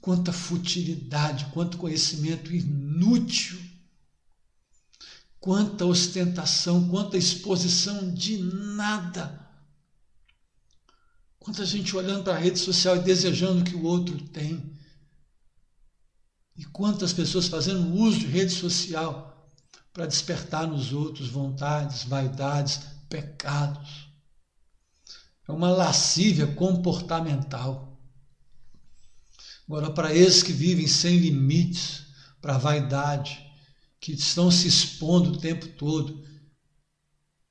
Quanta 0.00 0.32
futilidade, 0.32 1.46
quanto 1.52 1.76
conhecimento 1.76 2.54
inútil 2.54 3.60
quanta 5.42 5.84
ostentação, 5.84 6.88
quanta 6.88 7.18
exposição 7.18 8.14
de 8.14 8.38
nada. 8.38 9.41
Quanta 11.42 11.66
gente 11.66 11.96
olhando 11.96 12.22
para 12.22 12.34
a 12.34 12.38
rede 12.38 12.58
social 12.58 12.96
e 12.96 13.00
desejando 13.00 13.60
o 13.60 13.64
que 13.64 13.74
o 13.74 13.82
outro 13.82 14.16
tem. 14.28 14.78
E 16.56 16.64
quantas 16.66 17.12
pessoas 17.12 17.48
fazendo 17.48 17.94
uso 17.94 18.20
de 18.20 18.26
rede 18.26 18.52
social 18.52 19.50
para 19.92 20.06
despertar 20.06 20.68
nos 20.68 20.92
outros 20.92 21.28
vontades, 21.28 22.04
vaidades, 22.04 22.80
pecados. 23.08 24.08
É 25.48 25.52
uma 25.52 25.70
lascívia 25.70 26.46
comportamental. 26.46 28.00
Agora, 29.66 29.90
para 29.90 30.14
esses 30.14 30.44
que 30.44 30.52
vivem 30.52 30.86
sem 30.86 31.18
limites, 31.18 32.04
para 32.40 32.54
a 32.54 32.58
vaidade, 32.58 33.44
que 34.00 34.12
estão 34.12 34.48
se 34.48 34.68
expondo 34.68 35.32
o 35.32 35.38
tempo 35.38 35.66
todo, 35.68 36.24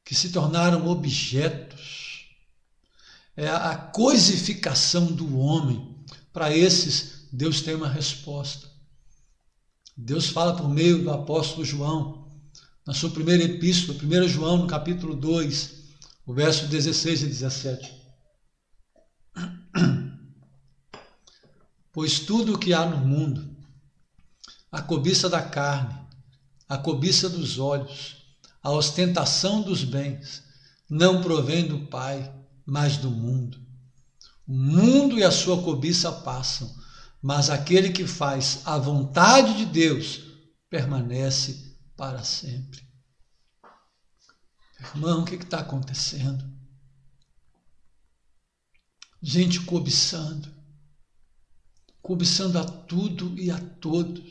que 0.06 0.16
se 0.16 0.32
tornaram 0.32 0.88
objetos. 0.88 2.01
É 3.36 3.48
a 3.48 3.76
coisificação 3.76 5.06
do 5.06 5.38
homem. 5.38 6.04
Para 6.34 6.56
esses, 6.56 7.28
Deus 7.32 7.62
tem 7.62 7.76
uma 7.76 7.88
resposta. 7.88 8.70
Deus 9.96 10.28
fala 10.28 10.56
por 10.56 10.70
meio 10.70 11.04
do 11.04 11.12
apóstolo 11.12 11.64
João, 11.64 12.30
na 12.86 12.94
sua 12.94 13.10
primeira 13.12 13.44
epístola, 13.44 13.98
1 14.02 14.28
João, 14.28 14.58
no 14.58 14.68
capítulo 14.68 15.16
2, 15.16 15.82
o 16.26 16.34
verso 16.34 16.68
16 16.68 17.24
e 17.24 17.28
17. 17.28 18.02
Pois 21.94 22.22
tudo 22.22 22.54
o 22.54 22.58
que 22.58 22.74
há 22.74 22.86
no 22.86 23.06
mundo, 23.06 23.54
a 24.72 24.82
cobiça 24.82 25.30
da 25.30 25.42
carne, 25.42 25.94
a 26.68 26.78
cobiça 26.78 27.30
dos 27.30 27.60
olhos, 27.60 28.16
a 28.64 28.72
ostentação 28.72 29.62
dos 29.62 29.84
bens, 29.84 30.42
não 30.90 31.22
provém 31.22 31.68
do 31.68 31.88
Pai, 31.88 32.34
mas 32.66 32.98
do 32.98 33.10
mundo. 33.10 33.60
O 34.48 34.54
mundo 34.54 35.18
e 35.18 35.24
a 35.24 35.32
sua 35.32 35.62
cobiça 35.64 36.12
passam, 36.12 36.74
mas 37.22 37.50
aquele 37.50 37.92
que 37.92 38.06
faz 38.06 38.62
a 38.66 38.78
vontade 38.78 39.58
de 39.58 39.66
Deus 39.66 40.22
permanece 40.70 41.78
para 41.96 42.24
sempre. 42.24 42.82
Irmão, 44.80 45.22
o 45.22 45.26
que 45.26 45.36
está 45.36 45.60
acontecendo? 45.60 46.44
Gente 49.22 49.62
cobiçando, 49.62 50.52
cobiçando 52.02 52.58
a 52.58 52.64
tudo 52.66 53.38
e 53.40 53.52
a 53.52 53.60
todos. 53.60 54.24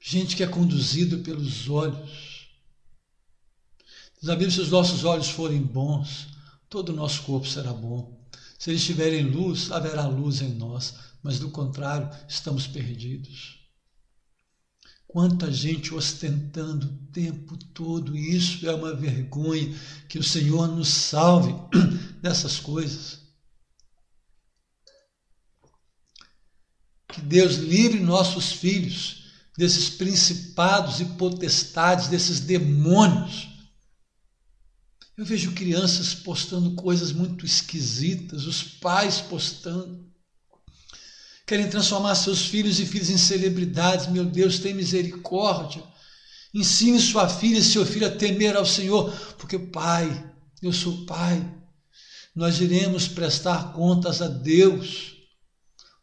Gente 0.00 0.34
que 0.34 0.42
é 0.42 0.48
conduzido 0.48 1.18
pelos 1.18 1.68
olhos. 1.68 2.25
Diz 4.26 4.30
a 4.32 4.34
Bíblia: 4.34 4.50
se 4.50 4.60
os 4.60 4.70
nossos 4.70 5.04
olhos 5.04 5.30
forem 5.30 5.62
bons, 5.62 6.26
todo 6.68 6.88
o 6.88 6.96
nosso 6.96 7.22
corpo 7.22 7.46
será 7.46 7.72
bom. 7.72 8.26
Se 8.58 8.70
eles 8.70 8.84
tiverem 8.84 9.22
luz, 9.22 9.70
haverá 9.70 10.04
luz 10.08 10.40
em 10.40 10.52
nós, 10.52 10.94
mas 11.22 11.38
do 11.38 11.48
contrário, 11.48 12.10
estamos 12.28 12.66
perdidos. 12.66 13.60
Quanta 15.06 15.52
gente 15.52 15.94
ostentando 15.94 16.88
o 16.88 17.12
tempo 17.12 17.56
todo, 17.72 18.16
isso 18.16 18.66
é 18.68 18.74
uma 18.74 18.92
vergonha. 18.92 19.72
Que 20.08 20.18
o 20.18 20.24
Senhor 20.24 20.66
nos 20.66 20.88
salve 20.88 21.54
dessas 22.20 22.58
coisas. 22.58 23.20
Que 27.06 27.20
Deus 27.20 27.54
livre 27.54 28.00
nossos 28.00 28.50
filhos 28.50 29.22
desses 29.56 29.88
principados 29.88 30.98
e 30.98 31.04
potestades, 31.04 32.08
desses 32.08 32.40
demônios. 32.40 33.54
Eu 35.16 35.24
vejo 35.24 35.52
crianças 35.52 36.14
postando 36.14 36.74
coisas 36.74 37.12
muito 37.12 37.46
esquisitas, 37.46 38.44
os 38.44 38.62
pais 38.62 39.20
postando 39.20 40.06
querem 41.46 41.70
transformar 41.70 42.16
seus 42.16 42.46
filhos 42.46 42.80
e 42.80 42.84
filhas 42.84 43.08
em 43.08 43.16
celebridades. 43.16 44.08
Meu 44.08 44.24
Deus, 44.24 44.58
tem 44.58 44.74
misericórdia. 44.74 45.82
Ensine 46.52 46.98
sua 46.98 47.28
filha 47.28 47.58
e 47.58 47.62
seu 47.62 47.86
filho 47.86 48.06
a 48.06 48.10
temer 48.10 48.56
ao 48.56 48.66
Senhor, 48.66 49.10
porque 49.38 49.58
Pai, 49.58 50.32
eu 50.60 50.72
sou 50.72 51.06
Pai. 51.06 51.54
Nós 52.34 52.60
iremos 52.60 53.06
prestar 53.06 53.72
contas 53.72 54.20
a 54.20 54.26
Deus 54.26 55.14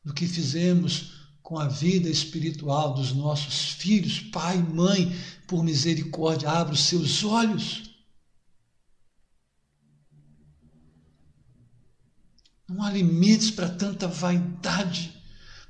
do 0.04 0.14
que 0.14 0.26
fizemos 0.26 1.12
com 1.42 1.60
a 1.60 1.68
vida 1.68 2.10
espiritual 2.10 2.94
dos 2.94 3.12
nossos 3.12 3.74
filhos. 3.74 4.20
Pai, 4.20 4.58
mãe, 4.58 5.14
por 5.46 5.64
misericórdia, 5.64 6.50
abra 6.50 6.74
os 6.74 6.86
seus 6.86 7.24
olhos. 7.24 7.93
Não 12.68 12.82
há 12.84 12.92
limites 12.92 13.52
para 13.52 13.70
tanta 13.70 14.08
vaidade 14.08 15.14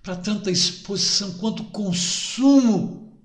para 0.03 0.17
tanta 0.17 0.51
exposição 0.51 1.37
quanto 1.37 1.63
consumo 1.63 3.17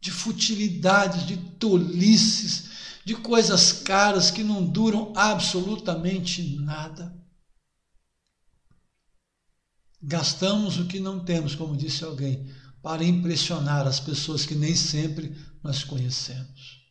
de 0.00 0.12
futilidades, 0.12 1.26
de 1.26 1.36
tolices, 1.36 2.70
de 3.04 3.16
coisas 3.16 3.72
caras 3.72 4.30
que 4.30 4.44
não 4.44 4.64
duram 4.64 5.12
absolutamente 5.16 6.56
nada. 6.60 7.12
Gastamos 10.00 10.78
o 10.78 10.86
que 10.86 11.00
não 11.00 11.24
temos, 11.24 11.56
como 11.56 11.76
disse 11.76 12.04
alguém, 12.04 12.48
para 12.80 13.04
impressionar 13.04 13.88
as 13.88 13.98
pessoas 13.98 14.46
que 14.46 14.54
nem 14.54 14.76
sempre 14.76 15.36
nós 15.64 15.82
conhecemos. 15.82 16.86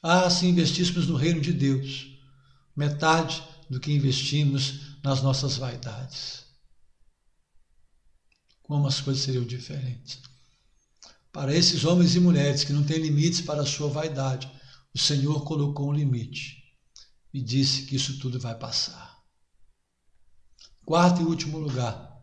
Ah, 0.00 0.30
se 0.30 0.46
investíssemos 0.46 1.08
no 1.08 1.16
reino 1.16 1.40
de 1.40 1.52
Deus, 1.52 2.06
metade 2.76 3.42
do 3.68 3.80
que 3.80 3.92
investimos 3.92 4.96
nas 5.02 5.22
nossas 5.22 5.56
vaidades 5.56 6.46
como 8.66 8.88
as 8.88 9.00
coisas 9.00 9.22
seriam 9.22 9.44
diferentes. 9.44 10.20
Para 11.32 11.54
esses 11.54 11.84
homens 11.84 12.16
e 12.16 12.20
mulheres 12.20 12.64
que 12.64 12.72
não 12.72 12.82
têm 12.82 12.98
limites 12.98 13.40
para 13.40 13.62
a 13.62 13.66
sua 13.66 13.88
vaidade, 13.88 14.50
o 14.92 14.98
Senhor 14.98 15.44
colocou 15.44 15.90
um 15.90 15.92
limite 15.92 16.64
e 17.32 17.40
disse 17.40 17.82
que 17.86 17.94
isso 17.94 18.18
tudo 18.18 18.40
vai 18.40 18.58
passar. 18.58 19.22
Quarto 20.84 21.22
e 21.22 21.24
último 21.24 21.58
lugar. 21.58 22.20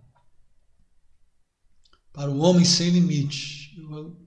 Para 2.11 2.29
o 2.29 2.39
homem 2.39 2.65
sem 2.65 2.89
limite, 2.89 3.77
eu 3.77 4.17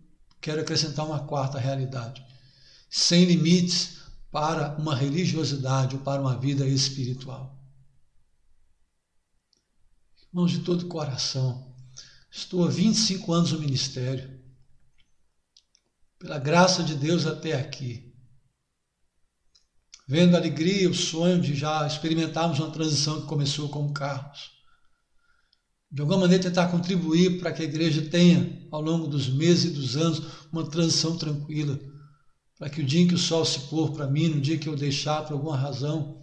quero 0.41 0.63
acrescentar 0.63 1.05
uma 1.05 1.27
quarta 1.27 1.59
realidade. 1.59 2.25
Sem 2.89 3.25
limites 3.25 3.99
para 4.37 4.77
uma 4.77 4.95
religiosidade 4.95 5.97
ou 5.97 6.03
para 6.03 6.21
uma 6.21 6.37
vida 6.39 6.67
espiritual. 6.67 7.59
Irmãos, 10.29 10.51
de 10.51 10.59
todo 10.59 10.89
coração, 10.89 11.75
Estou 12.31 12.67
há 12.67 12.69
25 12.69 13.33
anos 13.33 13.53
no 13.53 13.61
ministério. 13.61 14.39
Pela 16.19 16.39
graça 16.39 16.85
de 16.85 16.95
Deus 16.95 17.25
até 17.25 17.55
aqui. 17.55 18.15
Vendo 20.07 20.35
a 20.35 20.39
alegria, 20.39 20.91
o 20.91 20.95
sonho 20.95 21.41
de 21.41 21.55
já 21.55 21.87
experimentarmos 21.87 22.59
uma 22.59 22.71
transição 22.71 23.23
que 23.23 23.27
começou 23.27 23.71
com 23.71 23.87
o 23.87 23.95
Carlos. 23.95 24.51
De 25.91 26.03
alguma 26.03 26.21
maneira 26.21 26.43
tentar 26.43 26.69
contribuir 26.69 27.41
para 27.41 27.55
que 27.55 27.63
a 27.63 27.65
igreja 27.65 28.03
tenha, 28.11 28.69
ao 28.71 28.83
longo 28.83 29.07
dos 29.07 29.31
meses 29.31 29.65
e 29.65 29.71
dos 29.71 29.97
anos, 29.97 30.21
uma 30.53 30.69
transição 30.69 31.17
tranquila. 31.17 31.96
Para 32.59 32.71
que 32.71 32.81
o 32.81 32.85
dia 32.85 33.03
em 33.03 33.09
que 33.09 33.15
o 33.15 33.19
sol 33.19 33.45
se 33.45 33.61
pôr 33.69 33.93
para 33.93 34.07
mim, 34.07 34.29
no 34.29 34.41
dia 34.41 34.59
que 34.59 34.69
eu 34.69 34.77
deixar 34.77 35.23
por 35.23 35.35
alguma 35.35 35.57
razão, 35.57 36.23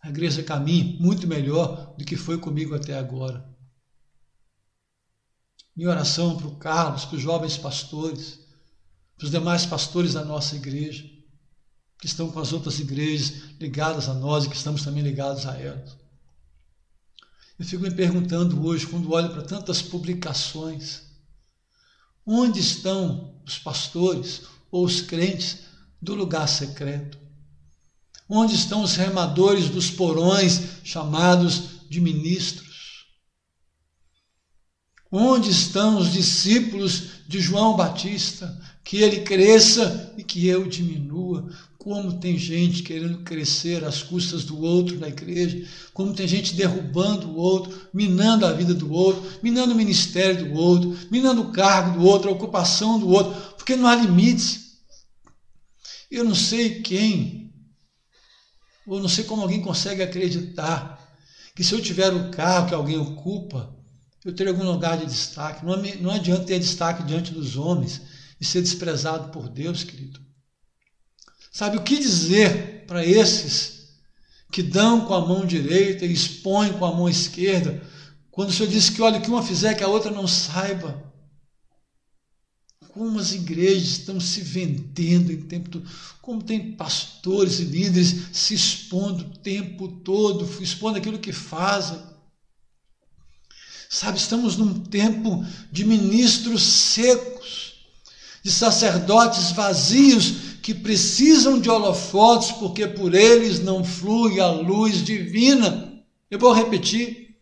a 0.00 0.08
igreja 0.08 0.42
caminhe 0.42 0.96
muito 1.00 1.26
melhor 1.26 1.96
do 1.96 2.04
que 2.04 2.16
foi 2.16 2.38
comigo 2.38 2.74
até 2.74 2.96
agora. 2.96 3.44
Minha 5.74 5.90
oração 5.90 6.36
para 6.36 6.46
o 6.46 6.56
Carlos, 6.56 7.04
para 7.04 7.16
os 7.16 7.22
jovens 7.22 7.58
pastores, 7.58 8.38
para 9.16 9.24
os 9.24 9.30
demais 9.30 9.66
pastores 9.66 10.12
da 10.12 10.24
nossa 10.24 10.54
igreja, 10.54 11.04
que 11.98 12.06
estão 12.06 12.30
com 12.30 12.38
as 12.38 12.52
outras 12.52 12.78
igrejas 12.78 13.50
ligadas 13.58 14.08
a 14.08 14.14
nós 14.14 14.44
e 14.44 14.48
que 14.48 14.56
estamos 14.56 14.84
também 14.84 15.02
ligados 15.02 15.46
a 15.46 15.56
elas. 15.58 15.96
Eu 17.58 17.64
fico 17.64 17.82
me 17.82 17.90
perguntando 17.90 18.64
hoje, 18.64 18.86
quando 18.86 19.12
olho 19.12 19.30
para 19.30 19.42
tantas 19.42 19.82
publicações, 19.82 21.02
onde 22.24 22.60
estão 22.60 23.42
os 23.44 23.58
pastores 23.58 24.42
os 24.82 25.00
crentes 25.00 25.58
do 26.00 26.14
lugar 26.14 26.48
secreto? 26.48 27.18
Onde 28.28 28.54
estão 28.54 28.82
os 28.82 28.96
remadores 28.96 29.68
dos 29.68 29.90
porões 29.90 30.60
chamados 30.82 31.62
de 31.88 32.00
ministros? 32.00 32.66
Onde 35.10 35.50
estão 35.50 35.98
os 35.98 36.12
discípulos 36.12 37.04
de 37.28 37.40
João 37.40 37.76
Batista? 37.76 38.60
Que 38.84 38.98
ele 38.98 39.20
cresça 39.20 40.12
e 40.18 40.24
que 40.24 40.46
eu 40.46 40.66
diminua. 40.66 41.48
Como 41.78 42.18
tem 42.18 42.36
gente 42.36 42.82
querendo 42.82 43.18
crescer 43.18 43.84
às 43.84 44.02
custas 44.02 44.44
do 44.44 44.60
outro 44.60 44.98
na 44.98 45.06
igreja, 45.06 45.64
como 45.94 46.12
tem 46.12 46.26
gente 46.26 46.54
derrubando 46.54 47.28
o 47.28 47.36
outro, 47.36 47.80
minando 47.94 48.44
a 48.44 48.52
vida 48.52 48.74
do 48.74 48.92
outro, 48.92 49.22
minando 49.40 49.72
o 49.72 49.76
ministério 49.76 50.48
do 50.48 50.54
outro, 50.58 50.98
minando 51.12 51.42
o 51.42 51.52
cargo 51.52 51.96
do 51.96 52.04
outro, 52.04 52.28
a 52.28 52.32
ocupação 52.32 52.98
do 52.98 53.08
outro, 53.08 53.32
porque 53.56 53.76
não 53.76 53.86
há 53.86 53.94
limites. 53.94 54.65
Eu 56.16 56.24
não 56.24 56.34
sei 56.34 56.80
quem, 56.80 57.52
ou 58.86 58.98
não 58.98 59.08
sei 59.08 59.24
como 59.24 59.42
alguém 59.42 59.60
consegue 59.60 60.02
acreditar 60.02 60.98
que 61.54 61.62
se 61.62 61.74
eu 61.74 61.82
tiver 61.82 62.10
o 62.12 62.30
cargo 62.30 62.68
que 62.68 62.74
alguém 62.74 62.98
ocupa, 62.98 63.74
eu 64.24 64.34
ter 64.34 64.48
algum 64.48 64.64
lugar 64.64 64.96
de 64.96 65.04
destaque. 65.04 65.64
Não, 65.64 65.76
não 65.76 66.10
adianta 66.10 66.46
ter 66.46 66.58
destaque 66.58 67.02
diante 67.02 67.32
dos 67.32 67.56
homens 67.56 68.00
e 68.40 68.46
ser 68.46 68.62
desprezado 68.62 69.28
por 69.28 69.48
Deus, 69.48 69.84
querido. 69.84 70.18
Sabe 71.52 71.76
o 71.76 71.82
que 71.82 71.98
dizer 71.98 72.86
para 72.86 73.04
esses 73.04 73.88
que 74.50 74.62
dão 74.62 75.04
com 75.04 75.12
a 75.12 75.20
mão 75.20 75.44
direita 75.44 76.06
e 76.06 76.12
expõem 76.12 76.72
com 76.72 76.86
a 76.86 76.94
mão 76.94 77.10
esquerda, 77.10 77.82
quando 78.30 78.48
o 78.48 78.52
Senhor 78.52 78.70
disse 78.70 78.92
que, 78.92 79.02
olha, 79.02 79.18
o 79.18 79.22
que 79.22 79.28
uma 79.28 79.42
fizer, 79.42 79.74
que 79.74 79.84
a 79.84 79.88
outra 79.88 80.10
não 80.10 80.26
saiba? 80.26 81.05
Como 82.96 83.20
as 83.20 83.32
igrejas 83.32 83.88
estão 83.88 84.18
se 84.18 84.40
vendendo 84.40 85.30
em 85.30 85.42
tempo 85.42 85.68
todo, 85.68 85.86
como 86.22 86.42
tem 86.42 86.72
pastores 86.72 87.60
e 87.60 87.64
líderes 87.64 88.28
se 88.32 88.54
expondo 88.54 89.22
o 89.22 89.36
tempo 89.36 89.86
todo, 90.02 90.48
expondo 90.62 90.96
aquilo 90.96 91.18
que 91.18 91.30
fazem. 91.30 91.98
Sabe, 93.90 94.16
estamos 94.16 94.56
num 94.56 94.72
tempo 94.72 95.44
de 95.70 95.84
ministros 95.84 96.62
secos, 96.62 97.74
de 98.42 98.50
sacerdotes 98.50 99.52
vazios 99.52 100.56
que 100.62 100.72
precisam 100.72 101.60
de 101.60 101.68
holofotes 101.68 102.52
porque 102.52 102.86
por 102.86 103.14
eles 103.14 103.60
não 103.60 103.84
flui 103.84 104.40
a 104.40 104.50
luz 104.50 105.04
divina. 105.04 106.02
Eu 106.30 106.38
vou 106.38 106.54
repetir. 106.54 107.36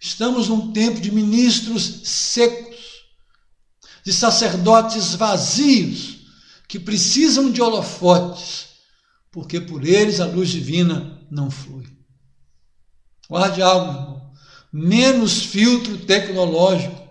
Estamos 0.00 0.46
num 0.46 0.70
tempo 0.70 1.00
de 1.00 1.10
ministros 1.10 2.02
secos, 2.04 2.77
de 4.04 4.12
sacerdotes 4.12 5.14
vazios 5.14 6.18
que 6.66 6.78
precisam 6.78 7.50
de 7.50 7.62
holofotes 7.62 8.68
porque 9.30 9.60
por 9.60 9.84
eles 9.84 10.20
a 10.20 10.26
luz 10.26 10.48
divina 10.48 11.26
não 11.30 11.50
flui. 11.50 11.86
Guarde 13.28 13.62
algo, 13.62 13.90
irmão 13.90 14.28
menos 14.72 15.44
filtro 15.44 15.98
tecnológico, 16.04 17.08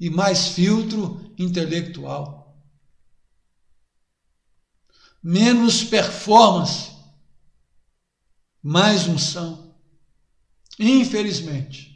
e 0.00 0.08
mais 0.08 0.48
filtro 0.48 1.34
intelectual. 1.36 2.56
Menos 5.22 5.82
performance, 5.82 6.92
mais 8.62 9.08
unção. 9.08 9.76
Infelizmente, 10.78 11.87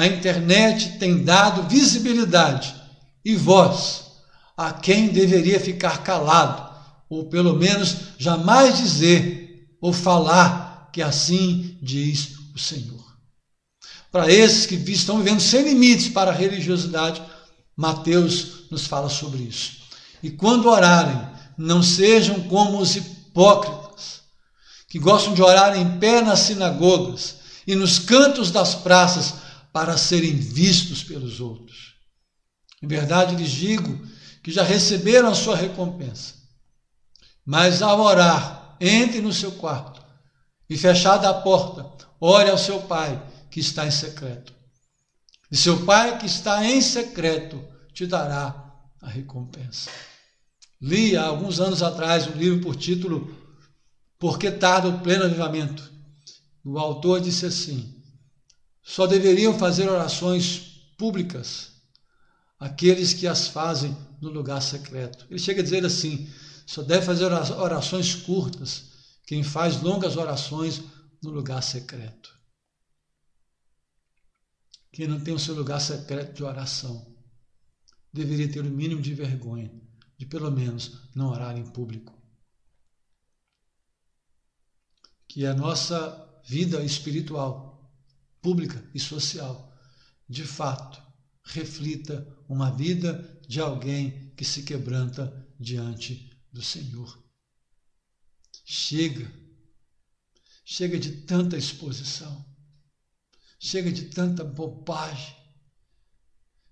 a 0.00 0.06
internet 0.06 0.98
tem 0.98 1.22
dado 1.22 1.68
visibilidade 1.68 2.74
e 3.22 3.36
voz 3.36 4.12
a 4.56 4.72
quem 4.72 5.08
deveria 5.08 5.60
ficar 5.60 6.02
calado, 6.02 6.74
ou 7.06 7.26
pelo 7.26 7.54
menos 7.54 7.96
jamais 8.16 8.78
dizer 8.78 9.68
ou 9.78 9.92
falar 9.92 10.88
que 10.90 11.02
assim 11.02 11.76
diz 11.82 12.30
o 12.54 12.58
Senhor. 12.58 13.04
Para 14.10 14.32
esses 14.32 14.64
que 14.64 14.76
estão 14.90 15.18
vivendo 15.18 15.40
sem 15.40 15.64
limites 15.64 16.08
para 16.08 16.30
a 16.30 16.34
religiosidade, 16.34 17.20
Mateus 17.76 18.70
nos 18.70 18.86
fala 18.86 19.10
sobre 19.10 19.42
isso. 19.42 19.82
E 20.22 20.30
quando 20.30 20.70
orarem, 20.70 21.28
não 21.58 21.82
sejam 21.82 22.40
como 22.44 22.78
os 22.78 22.96
hipócritas, 22.96 24.22
que 24.88 24.98
gostam 24.98 25.34
de 25.34 25.42
orar 25.42 25.76
em 25.76 25.98
pé 25.98 26.22
nas 26.22 26.40
sinagogas 26.40 27.36
e 27.66 27.76
nos 27.76 27.98
cantos 27.98 28.50
das 28.50 28.74
praças 28.74 29.49
para 29.72 29.96
serem 29.96 30.36
vistos 30.36 31.04
pelos 31.04 31.40
outros. 31.40 31.94
Em 32.82 32.86
verdade 32.86 33.36
lhes 33.36 33.50
digo 33.50 34.06
que 34.42 34.50
já 34.50 34.62
receberam 34.62 35.28
a 35.28 35.34
sua 35.34 35.56
recompensa. 35.56 36.34
Mas 37.44 37.82
ao 37.82 38.00
orar, 38.00 38.76
entre 38.80 39.20
no 39.20 39.32
seu 39.32 39.52
quarto 39.52 40.02
e 40.68 40.76
fechada 40.76 41.28
a 41.28 41.34
porta, 41.34 42.06
ore 42.20 42.50
ao 42.50 42.58
seu 42.58 42.82
pai 42.82 43.22
que 43.50 43.60
está 43.60 43.86
em 43.86 43.90
secreto. 43.90 44.54
E 45.50 45.56
seu 45.56 45.84
pai 45.84 46.18
que 46.18 46.26
está 46.26 46.64
em 46.64 46.80
secreto 46.80 47.62
te 47.92 48.06
dará 48.06 48.72
a 49.02 49.08
recompensa. 49.08 49.90
Li 50.80 51.16
há 51.16 51.24
alguns 51.24 51.60
anos 51.60 51.82
atrás 51.82 52.26
um 52.26 52.32
livro 52.32 52.60
por 52.60 52.76
título 52.76 53.36
Por 54.18 54.38
que 54.38 54.50
tarda 54.50 54.88
o 54.88 55.00
pleno 55.00 55.24
avivamento? 55.24 55.90
O 56.64 56.78
autor 56.78 57.20
disse 57.20 57.46
assim: 57.46 57.99
só 58.82 59.06
deveriam 59.06 59.58
fazer 59.58 59.88
orações 59.88 60.58
públicas 60.96 61.70
aqueles 62.58 63.14
que 63.14 63.26
as 63.26 63.48
fazem 63.48 63.96
no 64.20 64.28
lugar 64.28 64.60
secreto. 64.60 65.26
Ele 65.30 65.38
chega 65.38 65.60
a 65.60 65.64
dizer 65.64 65.84
assim: 65.84 66.28
só 66.66 66.82
deve 66.82 67.04
fazer 67.04 67.24
orações 67.24 68.14
curtas 68.14 68.90
quem 69.26 69.42
faz 69.42 69.80
longas 69.80 70.16
orações 70.16 70.82
no 71.22 71.30
lugar 71.30 71.62
secreto. 71.62 72.36
Quem 74.92 75.06
não 75.06 75.20
tem 75.20 75.32
o 75.32 75.38
seu 75.38 75.54
lugar 75.54 75.80
secreto 75.80 76.34
de 76.34 76.42
oração 76.42 77.14
deveria 78.12 78.50
ter 78.50 78.60
o 78.60 78.64
mínimo 78.64 79.00
de 79.00 79.14
vergonha 79.14 79.70
de 80.20 80.26
pelo 80.26 80.50
menos 80.50 81.00
não 81.14 81.30
orar 81.30 81.56
em 81.56 81.64
público. 81.64 82.12
Que 85.26 85.46
a 85.46 85.54
nossa 85.54 86.42
vida 86.44 86.84
espiritual, 86.84 87.69
pública 88.40 88.82
e 88.94 89.00
social, 89.00 89.72
de 90.28 90.44
fato, 90.44 91.02
reflita 91.42 92.26
uma 92.48 92.70
vida 92.70 93.40
de 93.48 93.60
alguém 93.60 94.32
que 94.36 94.44
se 94.44 94.62
quebranta 94.62 95.46
diante 95.58 96.30
do 96.52 96.62
Senhor. 96.62 97.22
Chega, 98.64 99.30
chega 100.64 100.98
de 100.98 101.22
tanta 101.22 101.56
exposição, 101.56 102.44
chega 103.58 103.90
de 103.92 104.06
tanta 104.06 104.44
bobagem. 104.44 105.36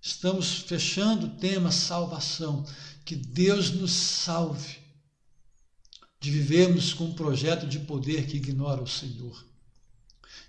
Estamos 0.01 0.59
fechando 0.59 1.27
o 1.27 1.37
tema 1.37 1.71
salvação. 1.71 2.65
Que 3.05 3.15
Deus 3.15 3.71
nos 3.71 3.91
salve 3.91 4.77
de 6.19 6.31
vivermos 6.31 6.93
com 6.93 7.05
um 7.05 7.15
projeto 7.15 7.67
de 7.67 7.79
poder 7.79 8.27
que 8.27 8.37
ignora 8.37 8.81
o 8.81 8.87
Senhor. 8.87 9.48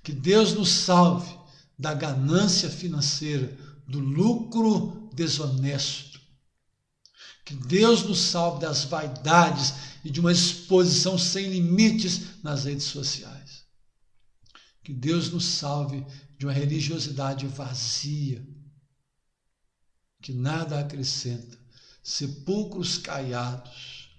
Que 0.03 0.13
Deus 0.13 0.55
nos 0.55 0.71
salve 0.71 1.39
da 1.79 1.95
ganância 1.95 2.69
financeira, 2.69 3.57
do 3.87 3.99
lucro 3.99 5.11
desonesto. 5.15 6.21
Que 7.45 7.55
Deus 7.55 8.05
nos 8.05 8.21
salve 8.21 8.61
das 8.61 8.85
vaidades 8.85 9.75
e 10.05 10.11
de 10.11 10.21
uma 10.21 10.31
exposição 10.31 11.19
sem 11.19 11.51
limites 11.51 12.43
nas 12.43 12.65
redes 12.65 12.85
sociais. 12.85 13.65
Que 14.85 14.93
Deus 14.93 15.31
nos 15.31 15.45
salve 15.45 16.07
de 16.39 16.47
uma 16.47 16.53
religiosidade 16.53 17.47
vazia, 17.47 18.47
que 20.23 20.33
nada 20.33 20.81
acrescenta, 20.81 21.59
sepulcros 22.03 22.97
caiados, 22.99 24.11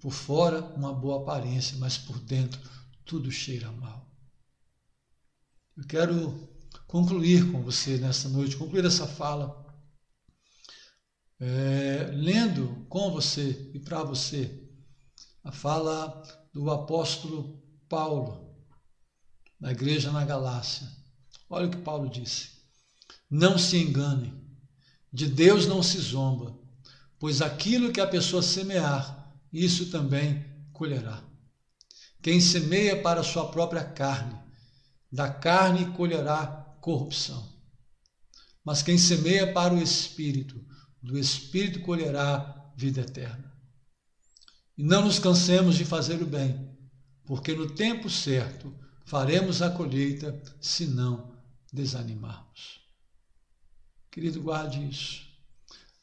por 0.00 0.12
fora 0.12 0.62
uma 0.76 0.92
boa 0.92 1.22
aparência, 1.22 1.76
mas 1.78 1.96
por 1.96 2.18
dentro 2.20 2.60
tudo 3.04 3.30
cheira 3.30 3.72
mal. 3.72 4.13
Eu 5.76 5.84
quero 5.88 6.48
concluir 6.86 7.50
com 7.50 7.60
você 7.60 7.98
nessa 7.98 8.28
noite, 8.28 8.56
concluir 8.56 8.84
essa 8.84 9.08
fala, 9.08 9.66
é, 11.40 12.10
lendo 12.12 12.86
com 12.88 13.10
você 13.10 13.72
e 13.74 13.80
para 13.80 14.04
você 14.04 14.62
a 15.42 15.50
fala 15.50 16.22
do 16.52 16.70
apóstolo 16.70 17.60
Paulo, 17.88 18.54
na 19.58 19.72
igreja 19.72 20.12
na 20.12 20.24
Galácia. 20.24 20.88
Olha 21.50 21.66
o 21.66 21.70
que 21.70 21.78
Paulo 21.78 22.08
disse: 22.08 22.50
Não 23.28 23.58
se 23.58 23.76
enganem, 23.76 24.32
de 25.12 25.26
Deus 25.26 25.66
não 25.66 25.82
se 25.82 25.98
zomba, 25.98 26.56
pois 27.18 27.42
aquilo 27.42 27.92
que 27.92 28.00
a 28.00 28.06
pessoa 28.06 28.42
semear, 28.42 29.34
isso 29.52 29.90
também 29.90 30.44
colherá. 30.72 31.20
Quem 32.22 32.40
semeia 32.40 33.02
para 33.02 33.22
a 33.22 33.24
sua 33.24 33.50
própria 33.50 33.82
carne, 33.82 34.43
da 35.14 35.32
carne 35.32 35.92
colherá 35.92 36.44
corrupção. 36.80 37.48
Mas 38.64 38.82
quem 38.82 38.98
semeia 38.98 39.52
para 39.52 39.72
o 39.72 39.80
Espírito, 39.80 40.60
do 41.00 41.16
Espírito 41.16 41.82
colherá 41.82 42.72
vida 42.76 43.02
eterna. 43.02 43.54
E 44.76 44.82
não 44.82 45.04
nos 45.04 45.20
cansemos 45.20 45.76
de 45.76 45.84
fazer 45.84 46.20
o 46.20 46.26
bem, 46.26 46.68
porque 47.24 47.54
no 47.54 47.70
tempo 47.70 48.10
certo 48.10 48.76
faremos 49.06 49.62
a 49.62 49.70
colheita 49.70 50.42
se 50.60 50.88
não 50.88 51.38
desanimarmos. 51.72 52.80
Querido, 54.10 54.42
guarde 54.42 54.84
isso. 54.84 55.22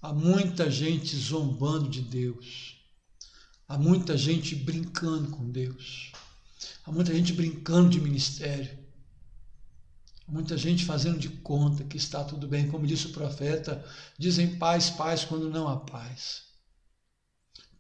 Há 0.02 0.13
muita 0.13 0.71
gente 0.71 1.17
zombando 1.17 1.89
de 1.89 2.02
Deus. 2.02 2.78
Há 3.67 3.78
muita 3.78 4.15
gente 4.17 4.56
brincando 4.56 5.32
com 5.32 5.52
Deus. 5.52 6.13
Há 6.86 6.93
muita 6.93 7.13
gente 7.13 7.34
brincando 7.34 7.89
de 7.89 8.00
ministério. 8.00 8.81
Muita 10.32 10.56
gente 10.56 10.86
fazendo 10.86 11.20
de 11.20 11.28
conta 11.28 11.84
que 11.84 11.98
está 11.98 12.24
tudo 12.24 12.48
bem, 12.48 12.70
como 12.72 12.88
disse 12.88 13.08
o 13.08 13.12
profeta, 13.12 13.84
dizem 14.17 14.56
paz, 14.56 14.89
paz 14.89 15.26
quando 15.26 15.50
não 15.50 15.67
há 15.67 15.78
paz. 15.82 16.44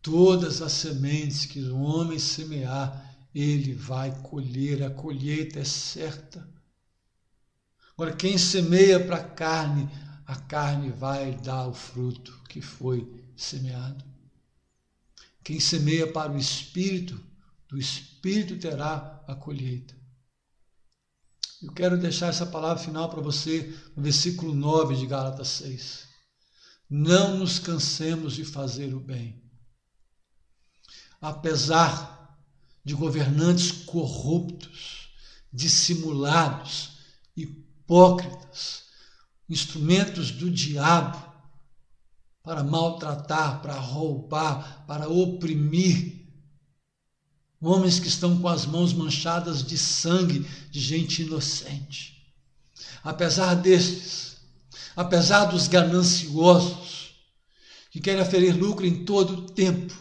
Todas 0.01 0.61
as 0.61 0.73
sementes 0.73 1.45
que 1.45 1.61
o 1.61 1.79
homem 1.79 2.19
semear, 2.19 3.15
ele 3.33 3.73
vai 3.73 4.11
colher, 4.23 4.83
a 4.83 4.89
colheita 4.89 5.61
é 5.61 5.63
certa. 5.63 6.45
Agora, 7.93 8.13
quem 8.13 8.37
semeia 8.37 8.99
para 8.99 9.15
a 9.15 9.23
carne, 9.23 9.89
a 10.25 10.35
carne 10.35 10.91
vai 10.91 11.33
dar 11.35 11.67
o 11.67 11.73
fruto 11.73 12.37
que 12.49 12.59
foi 12.59 13.09
semeado. 13.33 14.03
Quem 15.41 15.57
semeia 15.57 16.11
para 16.11 16.33
o 16.33 16.37
espírito, 16.37 17.17
do 17.69 17.79
espírito 17.79 18.57
terá 18.57 19.23
a 19.25 19.35
colheita. 19.35 20.00
Eu 21.61 21.71
quero 21.71 21.97
deixar 21.97 22.27
essa 22.27 22.45
palavra 22.45 22.81
final 22.81 23.07
para 23.09 23.21
você 23.21 23.77
no 23.95 24.01
versículo 24.01 24.53
9 24.53 24.95
de 24.95 25.05
Gálatas 25.05 25.47
6. 25.49 26.07
Não 26.89 27.37
nos 27.37 27.59
cansemos 27.59 28.33
de 28.33 28.43
fazer 28.43 28.93
o 28.93 28.99
bem. 28.99 29.39
Apesar 31.21 32.35
de 32.83 32.95
governantes 32.95 33.71
corruptos, 33.71 35.09
dissimulados, 35.53 36.97
hipócritas, 37.37 38.85
instrumentos 39.47 40.31
do 40.31 40.49
diabo 40.49 41.31
para 42.41 42.63
maltratar, 42.63 43.61
para 43.61 43.75
roubar, 43.75 44.83
para 44.87 45.07
oprimir, 45.07 46.20
homens 47.61 47.99
que 47.99 48.07
estão 48.07 48.39
com 48.39 48.47
as 48.47 48.65
mãos 48.65 48.93
manchadas 48.93 49.63
de 49.63 49.77
sangue 49.77 50.45
de 50.71 50.79
gente 50.79 51.21
inocente. 51.21 52.33
Apesar 53.03 53.53
destes, 53.55 54.37
apesar 54.95 55.45
dos 55.45 55.67
gananciosos, 55.67 57.15
que 57.91 57.99
querem 57.99 58.21
aferir 58.21 58.57
lucro 58.57 58.85
em 58.85 59.05
todo 59.05 59.35
o 59.35 59.41
tempo, 59.41 59.93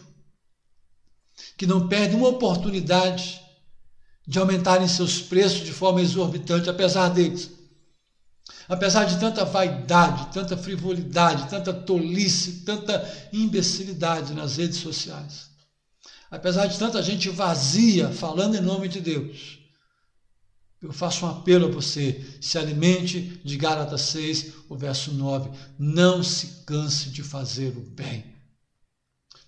que 1.57 1.67
não 1.67 1.87
perdem 1.87 2.17
uma 2.17 2.29
oportunidade 2.29 3.39
de 4.25 4.39
aumentarem 4.39 4.87
seus 4.87 5.21
preços 5.21 5.65
de 5.65 5.73
forma 5.73 6.01
exorbitante, 6.01 6.69
apesar 6.69 7.09
deles, 7.09 7.51
Apesar 8.71 9.03
de 9.03 9.19
tanta 9.19 9.43
vaidade, 9.43 10.31
tanta 10.31 10.55
frivolidade, 10.55 11.49
tanta 11.49 11.73
tolice, 11.73 12.61
tanta 12.61 13.05
imbecilidade 13.33 14.33
nas 14.33 14.55
redes 14.55 14.77
sociais. 14.77 15.50
Apesar 16.31 16.67
de 16.67 16.79
tanta 16.79 17.03
gente 17.03 17.27
vazia 17.29 18.09
falando 18.09 18.55
em 18.55 18.61
nome 18.61 18.87
de 18.87 19.01
Deus. 19.01 19.59
Eu 20.81 20.93
faço 20.93 21.25
um 21.25 21.29
apelo 21.29 21.67
a 21.67 21.71
você, 21.71 22.25
se 22.39 22.57
alimente 22.57 23.41
de 23.43 23.57
Gálatas 23.57 24.01
6, 24.01 24.53
o 24.69 24.75
verso 24.75 25.11
9. 25.11 25.51
Não 25.77 26.23
se 26.23 26.63
canse 26.65 27.09
de 27.09 27.21
fazer 27.21 27.77
o 27.77 27.81
bem. 27.81 28.25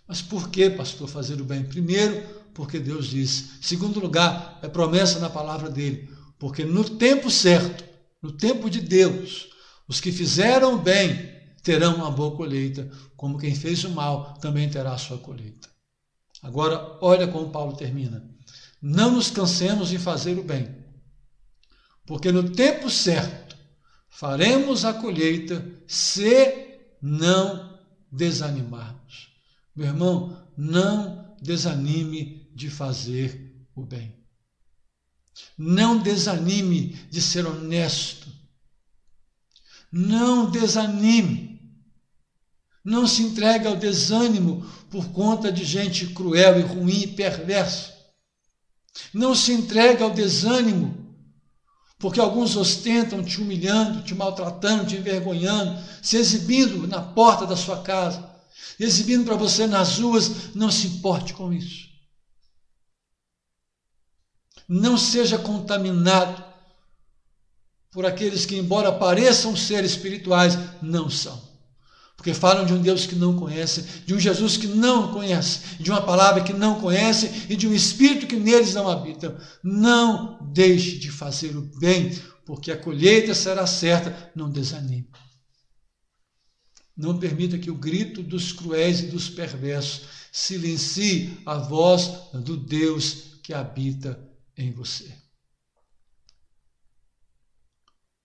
Mas 0.06 0.22
por 0.22 0.50
que, 0.50 0.70
pastor, 0.70 1.08
fazer 1.08 1.40
o 1.40 1.46
bem? 1.46 1.64
Primeiro, 1.64 2.22
porque 2.54 2.78
Deus 2.78 3.08
diz. 3.08 3.52
Segundo 3.62 4.02
lugar, 4.02 4.60
é 4.62 4.68
promessa 4.68 5.20
na 5.20 5.30
palavra 5.30 5.70
dele. 5.70 6.10
Porque 6.38 6.66
no 6.66 6.84
tempo 6.84 7.32
certo, 7.32 7.84
no 8.22 8.34
tempo 8.34 8.70
de 8.70 8.82
Deus, 8.82 9.48
os 9.88 10.02
que 10.02 10.12
fizeram 10.12 10.76
o 10.76 10.82
bem 10.82 11.32
terão 11.64 11.96
uma 11.96 12.12
boa 12.12 12.36
colheita, 12.36 12.92
como 13.16 13.40
quem 13.40 13.56
fez 13.56 13.86
o 13.86 13.90
mal 13.90 14.34
também 14.36 14.70
terá 14.70 14.94
a 14.94 14.98
sua 14.98 15.18
colheita. 15.18 15.73
Agora, 16.44 16.98
olha 17.02 17.28
como 17.28 17.50
Paulo 17.52 17.76
termina. 17.78 18.30
Não 18.82 19.12
nos 19.12 19.32
cansemos 19.32 19.94
em 19.94 19.98
fazer 19.98 20.38
o 20.38 20.44
bem, 20.44 20.76
porque 22.06 22.34
no 22.34 22.50
tempo 22.52 22.90
certo 22.90 23.58
faremos 24.10 24.84
a 24.84 24.94
colheita 24.94 25.66
se 25.88 26.80
não 27.02 27.80
desanimarmos. 28.12 29.30
Meu 29.74 29.88
irmão, 29.88 30.46
não 30.58 31.34
desanime 31.42 32.52
de 32.54 32.70
fazer 32.70 33.66
o 33.74 33.86
bem. 33.86 34.22
Não 35.58 35.98
desanime 35.98 36.90
de 37.10 37.22
ser 37.22 37.46
honesto. 37.46 38.28
Não 39.90 40.52
desanime. 40.52 41.53
Não 42.84 43.08
se 43.08 43.24
entregue 43.24 43.68
ao 43.68 43.76
desânimo 43.76 44.66
por 44.90 45.12
conta 45.12 45.52
de 45.52 45.64
gente 45.64 46.08
cruel 46.08 46.60
e 46.60 46.64
ruim 46.64 47.04
e 47.04 47.08
perversa. 47.08 47.94
Não 49.14 49.34
se 49.34 49.54
entregue 49.54 50.04
ao 50.04 50.12
desânimo 50.12 51.04
porque 52.04 52.20
alguns 52.20 52.58
ostentam 52.58 53.24
te 53.24 53.40
humilhando, 53.40 54.04
te 54.04 54.14
maltratando, 54.14 54.86
te 54.86 54.98
envergonhando, 54.98 55.82
se 56.02 56.18
exibindo 56.18 56.86
na 56.86 57.02
porta 57.02 57.48
da 57.48 57.56
sua 57.56 57.82
casa, 57.82 58.30
exibindo 58.78 59.24
para 59.24 59.38
você 59.38 59.66
nas 59.66 60.00
ruas. 60.00 60.54
Não 60.54 60.70
se 60.70 60.88
importe 60.88 61.34
com 61.34 61.54
isso. 61.54 61.88
Não 64.68 64.98
seja 64.98 65.38
contaminado 65.38 66.44
por 67.90 68.06
aqueles 68.06 68.46
que, 68.46 68.58
embora 68.58 68.92
pareçam 68.92 69.56
ser 69.56 69.86
espirituais, 69.86 70.58
não 70.82 71.10
são. 71.10 71.53
Porque 72.24 72.34
falam 72.34 72.66
de 72.66 72.72
um 72.72 72.82
Deus 72.82 73.06
que 73.06 73.16
não 73.16 73.36
conhece, 73.36 73.82
de 74.06 74.14
um 74.14 74.20
Jesus 74.20 74.56
que 74.56 74.66
não 74.66 75.12
conhece, 75.12 75.76
de 75.78 75.92
uma 75.92 76.02
palavra 76.02 76.42
que 76.42 76.54
não 76.54 76.80
conhece 76.80 77.48
e 77.50 77.56
de 77.58 77.68
um 77.68 77.74
Espírito 77.74 78.28
que 78.28 78.38
neles 78.38 78.74
não 78.74 78.88
habita. 78.88 79.38
Não 79.62 80.40
deixe 80.54 80.98
de 80.98 81.12
fazer 81.12 81.54
o 81.58 81.62
bem, 81.80 82.18
porque 82.46 82.72
a 82.72 82.78
colheita 82.78 83.34
será 83.34 83.68
certa. 83.68 84.32
Não 84.34 84.50
desanime. 84.50 85.10
Não 86.96 87.20
permita 87.20 87.60
que 87.60 87.70
o 87.70 87.76
grito 87.76 88.24
dos 88.24 88.54
cruéis 88.54 89.02
e 89.02 89.08
dos 89.08 89.28
perversos 89.28 90.04
silencie 90.32 91.42
a 91.46 91.58
voz 91.58 92.10
do 92.34 92.56
Deus 92.56 93.38
que 93.44 93.54
habita 93.54 94.18
em 94.56 94.72
você. 94.72 95.14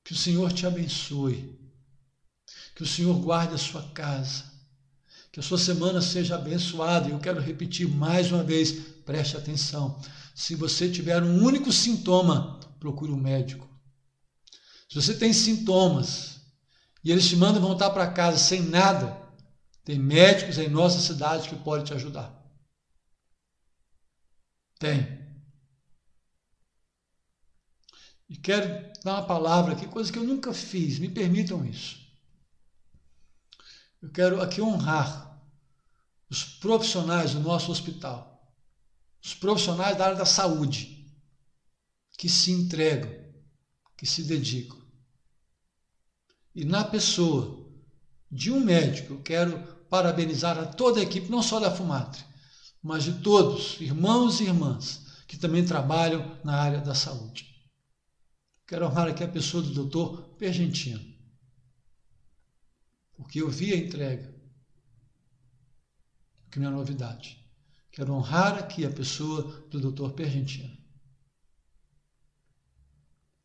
Que 0.05 0.13
o 0.13 0.17
Senhor 0.17 0.53
te 0.53 0.67
abençoe, 0.67 1.59
que 2.79 2.85
o 2.85 2.87
Senhor 2.87 3.19
guarde 3.19 3.57
a 3.57 3.59
sua 3.59 3.83
casa, 3.91 4.45
que 5.33 5.41
a 5.41 5.43
sua 5.43 5.59
semana 5.59 6.01
seja 6.01 6.37
abençoada. 6.37 7.09
E 7.09 7.11
eu 7.11 7.19
quero 7.19 7.41
repetir 7.41 7.89
mais 7.89 8.31
uma 8.31 8.45
vez, 8.45 8.71
preste 9.05 9.37
atenção. 9.37 10.01
Se 10.33 10.55
você 10.55 10.89
tiver 10.89 11.21
um 11.21 11.43
único 11.43 11.73
sintoma, 11.73 12.61
procure 12.79 13.11
um 13.11 13.17
médico. 13.17 13.69
Se 14.89 14.95
você 14.95 15.13
tem 15.13 15.33
sintomas 15.33 16.41
e 17.03 17.11
eles 17.11 17.27
te 17.27 17.35
mandam 17.35 17.61
voltar 17.61 17.91
para 17.91 18.13
casa 18.13 18.39
sem 18.39 18.63
nada, 18.63 19.21
tem 19.85 19.99
médicos 19.99 20.57
em 20.57 20.69
nossa 20.69 21.01
cidade 21.01 21.49
que 21.49 21.57
podem 21.57 21.85
te 21.85 21.95
ajudar. 21.95 22.33
Tem. 24.79 25.19
E 28.29 28.37
quero 28.37 28.69
dar 29.03 29.15
uma 29.15 29.27
palavra 29.27 29.73
aqui, 29.73 29.89
coisa 29.89 30.13
que 30.13 30.19
eu 30.21 30.23
nunca 30.23 30.55
fiz, 30.55 31.01
me 31.01 31.09
permitam 31.09 31.67
isso. 31.67 32.07
Eu 34.01 34.11
quero 34.11 34.41
aqui 34.41 34.61
honrar 34.61 35.41
os 36.31 36.45
profissionais 36.45 37.35
do 37.35 37.41
nosso 37.41 37.73
hospital, 37.73 38.55
os 39.23 39.35
profissionais 39.35 39.97
da 39.97 40.07
área 40.07 40.17
da 40.17 40.27
saúde, 40.27 41.13
que 42.17 42.29
se 42.29 42.53
entregam, 42.53 43.11
que 43.97 44.07
se 44.07 44.23
dedicam. 44.23 44.79
E 46.55 46.65
na 46.65 46.85
pessoa 46.85 47.69
de 48.31 48.53
um 48.53 48.61
médico, 48.61 49.15
eu 49.15 49.23
quero 49.23 49.59
parabenizar 49.89 50.59
a 50.59 50.67
toda 50.67 51.01
a 51.01 51.03
equipe, 51.03 51.31
não 51.31 51.43
só 51.43 51.59
da 51.59 51.75
Fumatre, 51.75 52.23
mas 52.83 53.05
de 53.05 53.21
todos, 53.21 53.81
irmãos 53.81 54.41
e 54.41 54.45
irmãs, 54.45 55.07
que 55.27 55.37
também 55.37 55.65
trabalham 55.65 56.39
na 56.45 56.57
área 56.57 56.81
da 56.81 56.95
saúde. 56.95 57.47
Quero 58.67 58.87
honrar 58.87 59.09
aqui 59.09 59.25
a 59.25 59.29
pessoa 59.29 59.63
do 59.63 59.73
doutor 59.73 60.35
Pergentino, 60.37 61.08
porque 63.19 63.43
eu 63.43 63.51
vi 63.51 63.73
a 63.73 63.77
entrega, 63.77 64.33
que 66.53 66.61
não 66.61 66.69
é 66.69 66.71
novidade. 66.71 67.45
Quero 67.91 68.15
honrar 68.15 68.57
aqui 68.57 68.87
a 68.87 68.91
pessoa 68.91 69.43
do 69.69 69.81
doutor 69.81 70.13
Pergentino, 70.13 70.79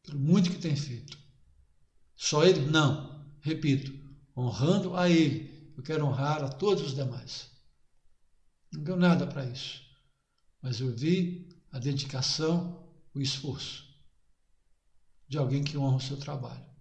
pelo 0.03 0.19
muito 0.19 0.51
que 0.51 0.59
tem 0.59 0.75
feito. 0.75 1.17
Só 2.15 2.45
ele? 2.45 2.61
Não. 2.67 3.25
Repito, 3.41 3.91
honrando 4.37 4.95
a 4.95 5.09
ele, 5.09 5.73
eu 5.75 5.81
quero 5.81 6.05
honrar 6.05 6.43
a 6.43 6.49
todos 6.49 6.85
os 6.85 6.93
demais. 6.93 7.49
Não 8.71 8.83
deu 8.83 8.95
nada 8.95 9.25
para 9.25 9.43
isso, 9.43 9.81
mas 10.61 10.79
eu 10.79 10.95
vi 10.95 11.49
a 11.71 11.79
dedicação, 11.79 12.87
o 13.11 13.19
esforço 13.19 13.91
de 15.27 15.37
alguém 15.39 15.63
que 15.63 15.77
honra 15.77 15.97
o 15.97 16.01
seu 16.01 16.17
trabalho. 16.17 16.72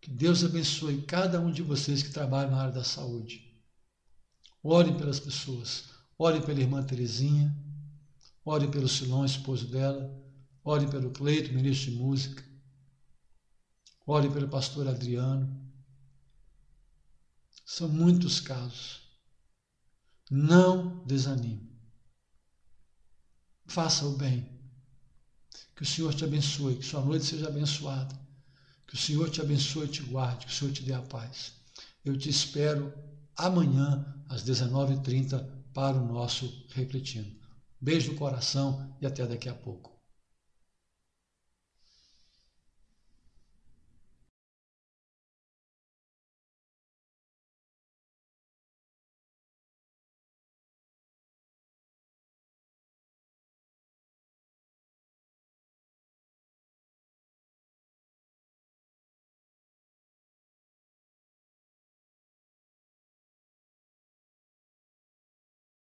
Que 0.00 0.10
Deus 0.10 0.42
abençoe 0.42 1.02
cada 1.02 1.40
um 1.40 1.52
de 1.52 1.62
vocês 1.62 2.02
que 2.02 2.10
trabalham 2.10 2.52
na 2.52 2.62
área 2.62 2.72
da 2.72 2.84
saúde. 2.84 3.50
Orem 4.62 4.96
pelas 4.96 5.20
pessoas. 5.20 5.90
Orem 6.18 6.40
pela 6.40 6.60
irmã 6.60 6.82
Terezinha. 6.82 7.54
Orem 8.44 8.70
pelo 8.70 8.88
Silão, 8.88 9.24
esposo 9.24 9.68
dela. 9.68 10.10
Orem 10.64 10.88
pelo 10.88 11.10
Cleito, 11.10 11.52
ministro 11.52 11.90
de 11.90 11.98
música. 11.98 12.42
Orem 14.06 14.32
pelo 14.32 14.48
pastor 14.48 14.88
Adriano. 14.88 15.70
São 17.66 17.88
muitos 17.88 18.40
casos. 18.40 19.00
Não 20.30 21.04
desanime. 21.04 21.70
Faça 23.66 24.06
o 24.06 24.16
bem. 24.16 24.58
Que 25.76 25.82
o 25.82 25.86
Senhor 25.86 26.12
te 26.14 26.24
abençoe, 26.24 26.76
que 26.76 26.84
sua 26.84 27.04
noite 27.04 27.24
seja 27.24 27.48
abençoada. 27.48 28.29
Que 28.90 28.96
o 28.96 28.98
Senhor 28.98 29.30
te 29.30 29.40
abençoe 29.40 29.84
e 29.84 29.88
te 29.88 30.02
guarde, 30.02 30.46
que 30.46 30.52
o 30.52 30.54
Senhor 30.54 30.72
te 30.72 30.82
dê 30.82 30.92
a 30.92 31.00
paz. 31.00 31.52
Eu 32.04 32.18
te 32.18 32.28
espero 32.28 32.92
amanhã, 33.36 34.04
às 34.28 34.42
19h30, 34.42 35.46
para 35.72 35.96
o 35.96 36.12
nosso 36.12 36.66
Refletindo. 36.74 37.30
Beijo 37.80 38.10
no 38.10 38.18
coração 38.18 38.92
e 39.00 39.06
até 39.06 39.24
daqui 39.24 39.48
a 39.48 39.54
pouco. 39.54 39.89